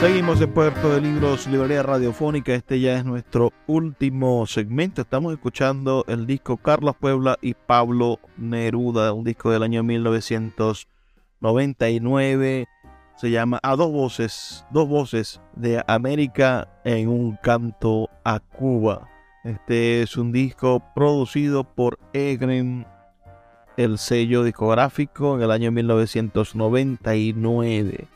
Seguimos 0.06 0.40
en 0.40 0.54
Puerto 0.54 0.90
de 0.90 1.00
Libros, 1.00 1.48
Librería 1.48 1.82
Radiofónica. 1.82 2.54
Este 2.54 2.78
ya 2.78 2.96
es 2.96 3.04
nuestro 3.04 3.52
último 3.66 4.46
segmento. 4.46 5.02
Estamos 5.02 5.32
escuchando 5.32 6.04
el 6.06 6.28
disco 6.28 6.58
Carlos 6.58 6.94
Puebla 6.94 7.36
y 7.42 7.54
Pablo 7.54 8.20
Neruda, 8.36 9.12
un 9.12 9.24
disco 9.24 9.50
del 9.50 9.64
año 9.64 9.82
1999 9.82 12.68
se 13.16 13.30
llama 13.32 13.58
A 13.64 13.74
dos 13.74 13.90
voces, 13.90 14.64
dos 14.70 14.88
voces 14.88 15.40
de 15.56 15.82
América 15.88 16.68
en 16.84 17.08
un 17.08 17.36
canto 17.42 18.08
a 18.22 18.38
Cuba. 18.38 19.08
Este 19.42 20.02
es 20.02 20.16
un 20.16 20.30
disco 20.30 20.84
producido 20.94 21.64
por 21.64 21.98
Egren, 22.12 22.86
el 23.76 23.98
sello 23.98 24.44
discográfico, 24.44 25.34
en 25.34 25.42
el 25.42 25.50
año 25.50 25.72
1999. 25.72 28.15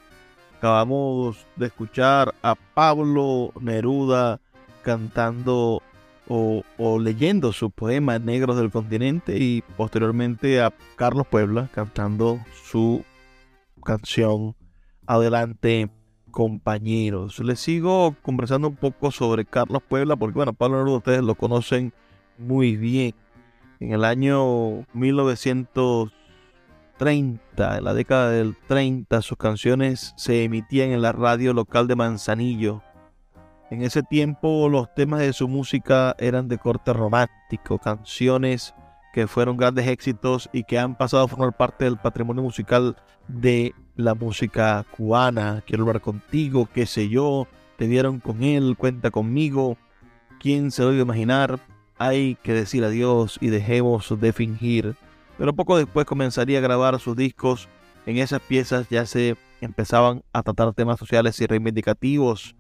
Acabamos 0.61 1.47
de 1.57 1.69
escuchar 1.69 2.35
a 2.43 2.55
Pablo 2.55 3.51
Neruda 3.63 4.43
cantando 4.83 5.81
o, 6.29 6.63
o, 6.77 6.99
leyendo 6.99 7.55
su 7.55 7.71
poema 7.71 8.19
Negros 8.19 8.59
del 8.59 8.71
Continente 8.71 9.39
y 9.39 9.63
posteriormente 9.79 10.61
a 10.61 10.71
Carlos 10.97 11.27
Puebla 11.27 11.71
cantando 11.73 12.41
su 12.63 13.03
canción 13.83 14.55
adelante 15.07 15.89
compañeros. 16.31 17.39
Les 17.39 17.59
sigo 17.59 18.15
conversando 18.21 18.69
un 18.69 18.77
poco 18.77 19.11
sobre 19.11 19.47
Carlos 19.47 19.83
Puebla, 19.89 20.17
porque 20.17 20.35
bueno, 20.35 20.53
Pablo 20.53 20.77
Neruda 20.77 20.99
ustedes 20.99 21.23
lo 21.23 21.37
conocen 21.37 21.95
muy 22.37 22.77
bien. 22.77 23.15
En 23.79 23.95
el 23.95 24.05
año 24.05 24.85
1930, 27.01 27.79
en 27.79 27.85
la 27.85 27.95
década 27.95 28.31
del 28.31 28.57
30, 28.69 29.23
sus 29.23 29.39
canciones 29.39 30.13
se 30.17 30.45
emitían 30.45 30.91
en 30.91 31.01
la 31.01 31.13
radio 31.13 31.55
local 31.55 31.87
de 31.87 31.97
Manzanillo. 31.97 32.83
En 33.71 33.83
ese 33.83 34.03
tiempo 34.03 34.69
los 34.69 34.93
temas 34.95 35.21
de 35.21 35.33
su 35.33 35.49
música 35.49 36.15
eran 36.19 36.49
de 36.49 36.59
corte 36.59 36.93
romántico, 36.93 37.79
canciones 37.79 38.75
que 39.15 39.27
fueron 39.27 39.57
grandes 39.57 39.87
éxitos 39.87 40.51
y 40.53 40.65
que 40.65 40.79
han 40.79 40.97
pasado 40.97 41.25
a 41.25 41.29
formar 41.29 41.57
parte 41.57 41.85
del 41.85 41.97
patrimonio 41.97 42.43
musical 42.43 42.97
de 43.29 43.75
la 43.97 44.15
música 44.15 44.85
cubana. 44.97 45.63
Quiero 45.67 45.85
hablar 45.85 46.03
contigo, 46.03 46.69
qué 46.73 46.85
sé 46.85 47.09
yo, 47.09 47.47
te 47.77 47.87
dieron 47.87 48.21
con 48.21 48.43
él, 48.43 48.77
cuenta 48.77 49.11
conmigo. 49.11 49.79
¿Quién 50.39 50.71
se 50.71 50.83
lo 50.83 50.93
iba 50.93 51.01
a 51.01 51.05
imaginar? 51.05 51.61
Hay 51.99 52.37
que 52.43 52.53
decir 52.53 52.85
adiós 52.85 53.39
y 53.41 53.49
dejemos 53.49 54.15
de 54.21 54.33
fingir. 54.33 54.97
Pero 55.41 55.55
poco 55.55 55.79
después 55.79 56.05
comenzaría 56.05 56.59
a 56.59 56.61
grabar 56.61 57.01
sus 57.01 57.17
discos. 57.17 57.67
En 58.05 58.19
esas 58.19 58.43
piezas 58.43 58.87
ya 58.91 59.07
se 59.07 59.39
empezaban 59.63 60.23
a 60.35 60.43
tratar 60.43 60.75
temas 60.75 60.99
sociales 60.99 61.41
y 61.41 61.47
reivindicativos. 61.47 62.55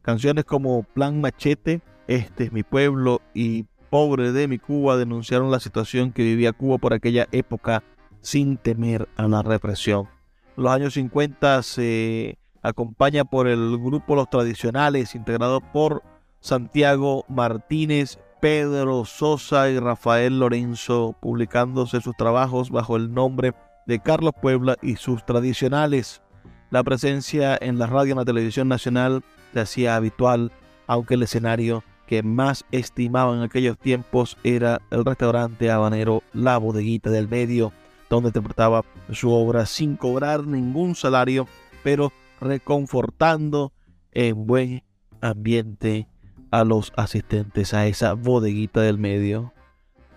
Canciones 0.00 0.46
como 0.46 0.82
Plan 0.82 1.20
Machete, 1.20 1.82
Este 2.06 2.44
es 2.44 2.52
mi 2.52 2.62
pueblo 2.62 3.20
y 3.34 3.66
Pobre 3.90 4.32
de 4.32 4.48
mi 4.48 4.58
Cuba 4.58 4.96
denunciaron 4.96 5.50
la 5.50 5.60
situación 5.60 6.10
que 6.10 6.22
vivía 6.22 6.54
Cuba 6.54 6.78
por 6.78 6.94
aquella 6.94 7.28
época 7.32 7.82
sin 8.22 8.56
temer 8.56 9.10
a 9.16 9.28
la 9.28 9.42
represión. 9.42 10.08
Los 10.56 10.72
años 10.72 10.94
50 10.94 11.62
se 11.62 12.38
acompaña 12.62 13.26
por 13.26 13.46
el 13.46 13.76
grupo 13.76 14.16
Los 14.16 14.30
Tradicionales, 14.30 15.14
integrado 15.14 15.60
por 15.60 16.02
Santiago 16.40 17.26
Martínez, 17.28 18.18
Pedro 18.42 19.04
Sosa 19.04 19.70
y 19.70 19.78
Rafael 19.78 20.40
Lorenzo, 20.40 21.14
publicándose 21.20 22.00
sus 22.00 22.16
trabajos 22.16 22.70
bajo 22.70 22.96
el 22.96 23.14
nombre 23.14 23.54
de 23.86 24.00
Carlos 24.00 24.32
Puebla 24.42 24.76
y 24.82 24.96
sus 24.96 25.24
tradicionales. 25.24 26.22
La 26.68 26.82
presencia 26.82 27.56
en 27.60 27.78
la 27.78 27.86
radio 27.86 28.14
y 28.14 28.16
la 28.16 28.24
televisión 28.24 28.66
nacional 28.66 29.22
se 29.52 29.60
hacía 29.60 29.94
habitual, 29.94 30.50
aunque 30.88 31.14
el 31.14 31.22
escenario 31.22 31.84
que 32.08 32.24
más 32.24 32.64
estimaba 32.72 33.32
en 33.32 33.42
aquellos 33.42 33.78
tiempos 33.78 34.36
era 34.42 34.82
el 34.90 35.04
restaurante 35.04 35.70
habanero 35.70 36.24
La 36.32 36.58
Bodeguita 36.58 37.10
del 37.10 37.28
Medio, 37.28 37.72
donde 38.10 38.30
interpretaba 38.30 38.84
su 39.12 39.30
obra 39.30 39.66
sin 39.66 39.94
cobrar 39.94 40.48
ningún 40.48 40.96
salario, 40.96 41.46
pero 41.84 42.12
reconfortando 42.40 43.72
en 44.10 44.48
buen 44.48 44.82
ambiente 45.20 46.08
a 46.52 46.64
los 46.64 46.92
asistentes 46.96 47.74
a 47.74 47.86
esa 47.86 48.12
bodeguita 48.12 48.82
del 48.82 48.98
medio. 48.98 49.52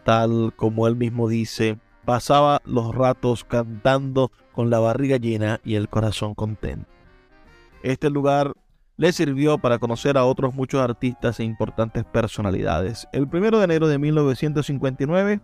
Tal 0.03 0.53
como 0.55 0.88
él 0.88 0.95
mismo 0.95 1.27
dice, 1.27 1.79
pasaba 2.03 2.61
los 2.65 2.93
ratos 2.93 3.43
cantando 3.43 4.31
con 4.51 4.69
la 4.69 4.79
barriga 4.79 5.17
llena 5.17 5.59
y 5.63 5.75
el 5.75 5.89
corazón 5.89 6.36
contento. 6.36 6.88
Este 7.81 8.09
lugar 8.09 8.53
le 8.97 9.11
sirvió 9.13 9.57
para 9.57 9.79
conocer 9.79 10.17
a 10.17 10.25
otros 10.25 10.53
muchos 10.53 10.81
artistas 10.81 11.39
e 11.39 11.43
importantes 11.43 12.03
personalidades. 12.03 13.07
El 13.11 13.23
1 13.31 13.57
de 13.57 13.63
enero 13.63 13.88
de 13.88 13.97
1959 13.97 15.39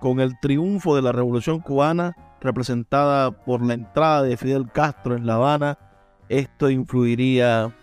con 0.00 0.20
el 0.20 0.38
triunfo 0.40 0.96
de 0.96 1.02
la 1.02 1.12
Revolución 1.12 1.60
cubana 1.60 2.16
representada 2.40 3.30
por 3.30 3.64
la 3.64 3.74
entrada 3.74 4.22
de 4.22 4.36
Fidel 4.36 4.70
Castro 4.70 5.16
en 5.16 5.26
La 5.26 5.34
Habana, 5.34 5.78
esto 6.28 6.70
influiría 6.70 7.74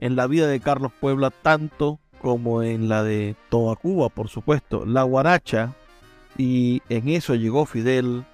en 0.00 0.16
la 0.16 0.26
vida 0.26 0.48
de 0.48 0.58
Carlos 0.58 0.90
Puebla 1.00 1.30
tanto 1.30 2.00
como 2.20 2.62
en 2.62 2.88
la 2.88 3.04
de 3.04 3.36
toda 3.48 3.76
Cuba, 3.76 4.08
por 4.08 4.28
supuesto. 4.28 4.84
La 4.84 5.04
guaracha, 5.04 5.74
y 6.36 6.82
en 6.88 7.08
eso 7.08 7.34
llegó 7.36 7.64
Fidel, 7.64 8.24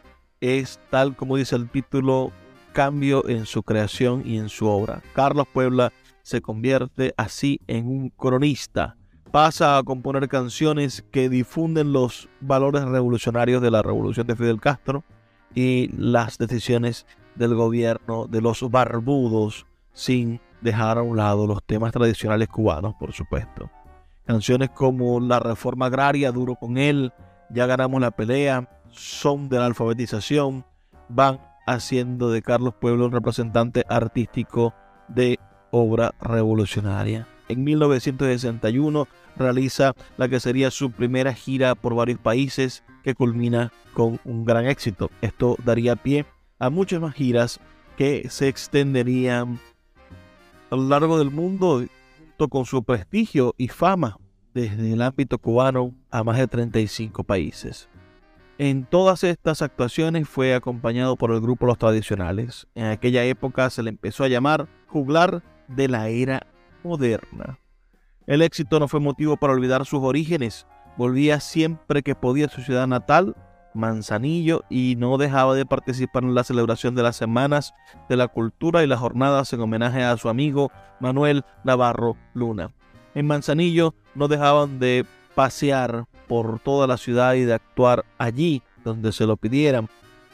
es 0.40 0.80
tal 0.90 1.14
como 1.14 1.36
dice 1.36 1.56
el 1.56 1.68
título, 1.68 2.32
cambio 2.72 3.28
en 3.28 3.44
su 3.44 3.62
creación 3.62 4.22
y 4.24 4.38
en 4.38 4.48
su 4.48 4.66
obra. 4.66 5.02
Carlos 5.14 5.46
Puebla 5.52 5.92
se 6.22 6.40
convierte 6.40 7.14
así 7.16 7.60
en 7.66 7.86
un 7.86 8.08
cronista 8.08 8.96
pasa 9.36 9.76
a 9.76 9.82
componer 9.82 10.28
canciones 10.28 11.04
que 11.10 11.28
difunden 11.28 11.92
los 11.92 12.26
valores 12.40 12.86
revolucionarios 12.86 13.60
de 13.60 13.70
la 13.70 13.82
revolución 13.82 14.26
de 14.26 14.34
Fidel 14.34 14.62
Castro 14.62 15.04
y 15.54 15.90
las 15.96 16.38
decisiones 16.38 17.04
del 17.34 17.54
gobierno 17.54 18.26
de 18.28 18.40
los 18.40 18.62
barbudos 18.70 19.66
sin 19.92 20.40
dejar 20.66 20.98
a 20.98 21.02
un 21.02 21.16
lado 21.16 21.46
los 21.46 21.62
temas 21.64 21.92
tradicionales 21.92 22.48
cubanos, 22.48 22.94
por 22.98 23.12
supuesto. 23.12 23.70
Canciones 24.26 24.70
como 24.70 25.20
La 25.20 25.38
Reforma 25.38 25.86
Agraria, 25.86 26.32
Duro 26.32 26.56
con 26.56 26.76
él, 26.76 27.12
Ya 27.48 27.66
ganamos 27.66 28.00
la 28.00 28.10
pelea, 28.10 28.68
Son 28.90 29.48
de 29.48 29.58
la 29.58 29.66
alfabetización, 29.66 30.64
van 31.08 31.38
haciendo 31.66 32.30
de 32.30 32.42
Carlos 32.42 32.74
Pueblo 32.74 33.06
un 33.06 33.12
representante 33.12 33.84
artístico 33.88 34.74
de 35.08 35.38
obra 35.70 36.12
revolucionaria. 36.20 37.28
En 37.48 37.62
1961 37.62 39.06
realiza 39.36 39.92
la 40.16 40.28
que 40.28 40.40
sería 40.40 40.72
su 40.72 40.90
primera 40.90 41.32
gira 41.32 41.76
por 41.76 41.94
varios 41.94 42.18
países 42.18 42.82
que 43.04 43.14
culmina 43.14 43.72
con 43.94 44.18
un 44.24 44.44
gran 44.44 44.66
éxito. 44.66 45.10
Esto 45.20 45.56
daría 45.64 45.94
pie 45.94 46.26
a 46.58 46.70
muchas 46.70 47.00
más 47.00 47.14
giras 47.14 47.60
que 47.96 48.28
se 48.28 48.48
extenderían 48.48 49.60
a 50.70 50.76
lo 50.76 50.88
largo 50.88 51.18
del 51.18 51.30
mundo 51.30 51.84
junto 52.18 52.48
con 52.48 52.64
su 52.64 52.82
prestigio 52.82 53.54
y 53.56 53.68
fama 53.68 54.18
desde 54.54 54.92
el 54.92 55.02
ámbito 55.02 55.38
cubano 55.38 55.94
a 56.10 56.24
más 56.24 56.38
de 56.38 56.48
35 56.48 57.24
países. 57.24 57.88
En 58.58 58.86
todas 58.86 59.22
estas 59.22 59.60
actuaciones 59.60 60.26
fue 60.26 60.54
acompañado 60.54 61.16
por 61.16 61.30
el 61.30 61.42
grupo 61.42 61.66
Los 61.66 61.76
Tradicionales. 61.76 62.66
En 62.74 62.86
aquella 62.86 63.22
época 63.24 63.68
se 63.68 63.82
le 63.82 63.90
empezó 63.90 64.24
a 64.24 64.28
llamar 64.28 64.66
juglar 64.86 65.42
de 65.68 65.88
la 65.88 66.08
era 66.08 66.46
moderna. 66.82 67.58
El 68.26 68.40
éxito 68.40 68.80
no 68.80 68.88
fue 68.88 68.98
motivo 68.98 69.36
para 69.36 69.52
olvidar 69.52 69.84
sus 69.84 70.00
orígenes. 70.00 70.66
Volvía 70.96 71.38
siempre 71.40 72.02
que 72.02 72.14
podía 72.14 72.46
a 72.46 72.48
su 72.48 72.62
ciudad 72.62 72.86
natal, 72.86 73.36
Manzanillo, 73.76 74.64
y 74.68 74.96
no 74.96 75.18
dejaba 75.18 75.54
de 75.54 75.66
participar 75.66 76.24
en 76.24 76.34
la 76.34 76.44
celebración 76.44 76.94
de 76.94 77.02
las 77.02 77.16
semanas 77.16 77.74
de 78.08 78.16
la 78.16 78.28
cultura 78.28 78.82
y 78.82 78.86
las 78.86 79.00
jornadas 79.00 79.52
en 79.52 79.60
homenaje 79.60 80.02
a 80.02 80.16
su 80.16 80.28
amigo 80.28 80.70
Manuel 81.00 81.44
Navarro 81.64 82.16
Luna. 82.34 82.72
En 83.14 83.26
Manzanillo 83.26 83.94
no 84.14 84.28
dejaban 84.28 84.78
de 84.78 85.06
pasear 85.34 86.06
por 86.26 86.58
toda 86.60 86.86
la 86.86 86.96
ciudad 86.96 87.34
y 87.34 87.44
de 87.44 87.54
actuar 87.54 88.04
allí 88.18 88.62
donde 88.84 89.12
se 89.12 89.26
lo 89.26 89.36
pidieran. 89.36 89.88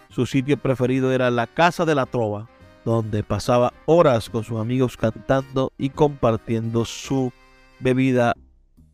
Su 0.08 0.26
sitio 0.26 0.56
preferido 0.56 1.12
era 1.12 1.30
la 1.30 1.46
Casa 1.46 1.84
de 1.84 1.94
la 1.94 2.06
Trova, 2.06 2.48
donde 2.84 3.22
pasaba 3.22 3.72
horas 3.86 4.28
con 4.30 4.44
sus 4.44 4.58
amigos 4.60 4.96
cantando 4.96 5.72
y 5.78 5.90
compartiendo 5.90 6.84
su 6.84 7.32
bebida 7.80 8.34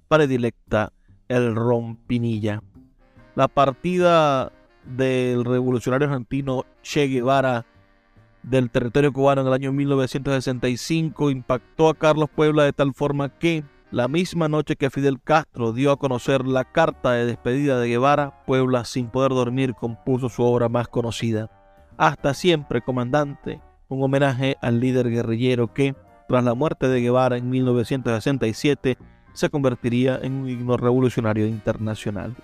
predilecta, 0.09 0.93
el 1.29 1.55
rompinilla. 1.55 2.63
La 3.39 3.47
partida 3.47 4.51
del 4.84 5.45
revolucionario 5.45 6.09
argentino 6.09 6.64
Che 6.82 7.07
Guevara 7.07 7.64
del 8.43 8.68
territorio 8.68 9.12
cubano 9.12 9.43
en 9.43 9.47
el 9.47 9.53
año 9.53 9.72
1965 9.72 11.30
impactó 11.30 11.89
a 11.89 11.95
Carlos 11.95 12.28
Puebla 12.34 12.64
de 12.64 12.72
tal 12.72 12.95
forma 12.95 13.28
que 13.28 13.62
la 13.93 14.09
misma 14.09 14.49
noche 14.49 14.74
que 14.74 14.91
Fidel 14.91 15.22
Castro 15.22 15.72
dio 15.72 15.93
a 15.93 15.99
conocer 15.99 16.49
la 16.49 16.64
carta 16.64 17.12
de 17.12 17.26
despedida 17.26 17.78
de 17.78 17.86
Guevara, 17.86 18.43
Puebla, 18.45 18.84
sin 18.84 19.07
poder 19.07 19.30
dormir, 19.30 19.74
compuso 19.74 20.28
su 20.28 20.43
obra 20.43 20.68
más 20.68 20.89
conocida, 20.89 21.49
Hasta 21.97 22.34
siempre, 22.34 22.80
comandante, 22.80 23.61
un 23.86 24.03
homenaje 24.03 24.57
al 24.61 24.80
líder 24.80 25.11
guerrillero 25.11 25.72
que, 25.72 25.95
tras 26.26 26.43
la 26.43 26.55
muerte 26.55 26.89
de 26.89 27.01
Guevara 27.01 27.36
en 27.36 27.49
1967, 27.51 28.99
se 29.32 29.49
convertiría 29.49 30.18
en 30.20 30.32
un 30.32 30.49
himno 30.49 30.76
revolucionario 30.76 31.47
internacional. 31.47 32.34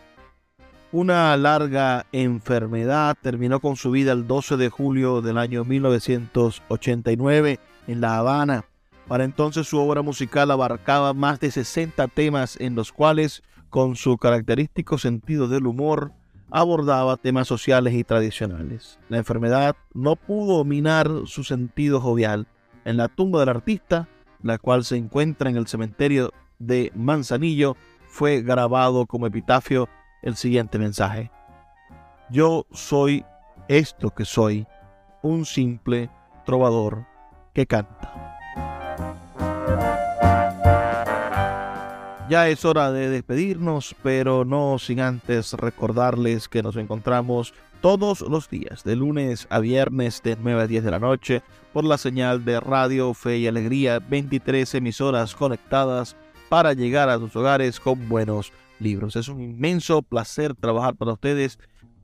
Una 0.94 1.36
larga 1.36 2.06
enfermedad 2.12 3.16
terminó 3.20 3.58
con 3.58 3.74
su 3.74 3.90
vida 3.90 4.12
el 4.12 4.28
12 4.28 4.56
de 4.56 4.68
julio 4.68 5.22
del 5.22 5.38
año 5.38 5.64
1989 5.64 7.58
en 7.88 8.00
La 8.00 8.16
Habana 8.16 8.64
para 9.08 9.24
entonces 9.24 9.66
su 9.66 9.78
obra 9.78 10.02
musical 10.02 10.50
abarcaba 10.50 11.12
más 11.12 11.40
de 11.40 11.50
60 11.50 12.08
temas 12.08 12.56
en 12.60 12.74
los 12.74 12.92
cuales, 12.92 13.42
con 13.70 13.96
su 13.96 14.16
característico 14.18 14.98
sentido 14.98 15.48
del 15.48 15.66
humor, 15.66 16.12
abordaba 16.50 17.16
temas 17.16 17.48
sociales 17.48 17.94
y 17.94 18.04
tradicionales. 18.04 18.98
La 19.08 19.18
enfermedad 19.18 19.76
no 19.92 20.16
pudo 20.16 20.58
dominar 20.58 21.10
su 21.26 21.42
sentido 21.44 22.00
jovial. 22.00 22.46
En 22.84 22.96
la 22.96 23.08
tumba 23.08 23.40
del 23.40 23.48
artista, 23.48 24.08
la 24.42 24.58
cual 24.58 24.84
se 24.84 24.96
encuentra 24.96 25.50
en 25.50 25.56
el 25.56 25.66
cementerio 25.66 26.32
de 26.58 26.92
Manzanillo, 26.94 27.76
fue 28.06 28.42
grabado 28.42 29.06
como 29.06 29.26
epitafio 29.26 29.88
el 30.24 30.36
siguiente 30.36 30.78
mensaje. 30.78 31.30
Yo 32.30 32.66
soy 32.72 33.24
esto 33.68 34.10
que 34.10 34.24
soy, 34.24 34.66
un 35.22 35.44
simple 35.44 36.10
trovador 36.44 37.06
que 37.52 37.66
canta. 37.66 38.10
Ya 42.28 42.48
es 42.48 42.64
hora 42.64 42.90
de 42.90 43.10
despedirnos, 43.10 43.94
pero 44.02 44.46
no 44.46 44.78
sin 44.78 45.00
antes 45.00 45.52
recordarles 45.52 46.48
que 46.48 46.62
nos 46.62 46.76
encontramos 46.76 47.52
todos 47.82 48.22
los 48.22 48.48
días, 48.48 48.82
de 48.82 48.96
lunes 48.96 49.46
a 49.50 49.60
viernes 49.60 50.22
de 50.22 50.38
9 50.40 50.62
a 50.62 50.66
10 50.66 50.84
de 50.84 50.90
la 50.90 50.98
noche, 50.98 51.42
por 51.74 51.84
la 51.84 51.98
señal 51.98 52.46
de 52.46 52.60
Radio 52.60 53.12
Fe 53.12 53.36
y 53.36 53.46
Alegría, 53.46 53.98
23 53.98 54.74
emisoras 54.76 55.34
conectadas 55.34 56.16
para 56.48 56.72
llegar 56.72 57.10
a 57.10 57.18
sus 57.18 57.36
hogares 57.36 57.78
con 57.78 58.08
buenos 58.08 58.52
libros. 58.78 59.16
Es 59.16 59.28
un 59.28 59.40
inmenso 59.40 60.02
placer 60.02 60.54
trabajar 60.54 60.96
para 60.96 61.12
ustedes 61.12 61.58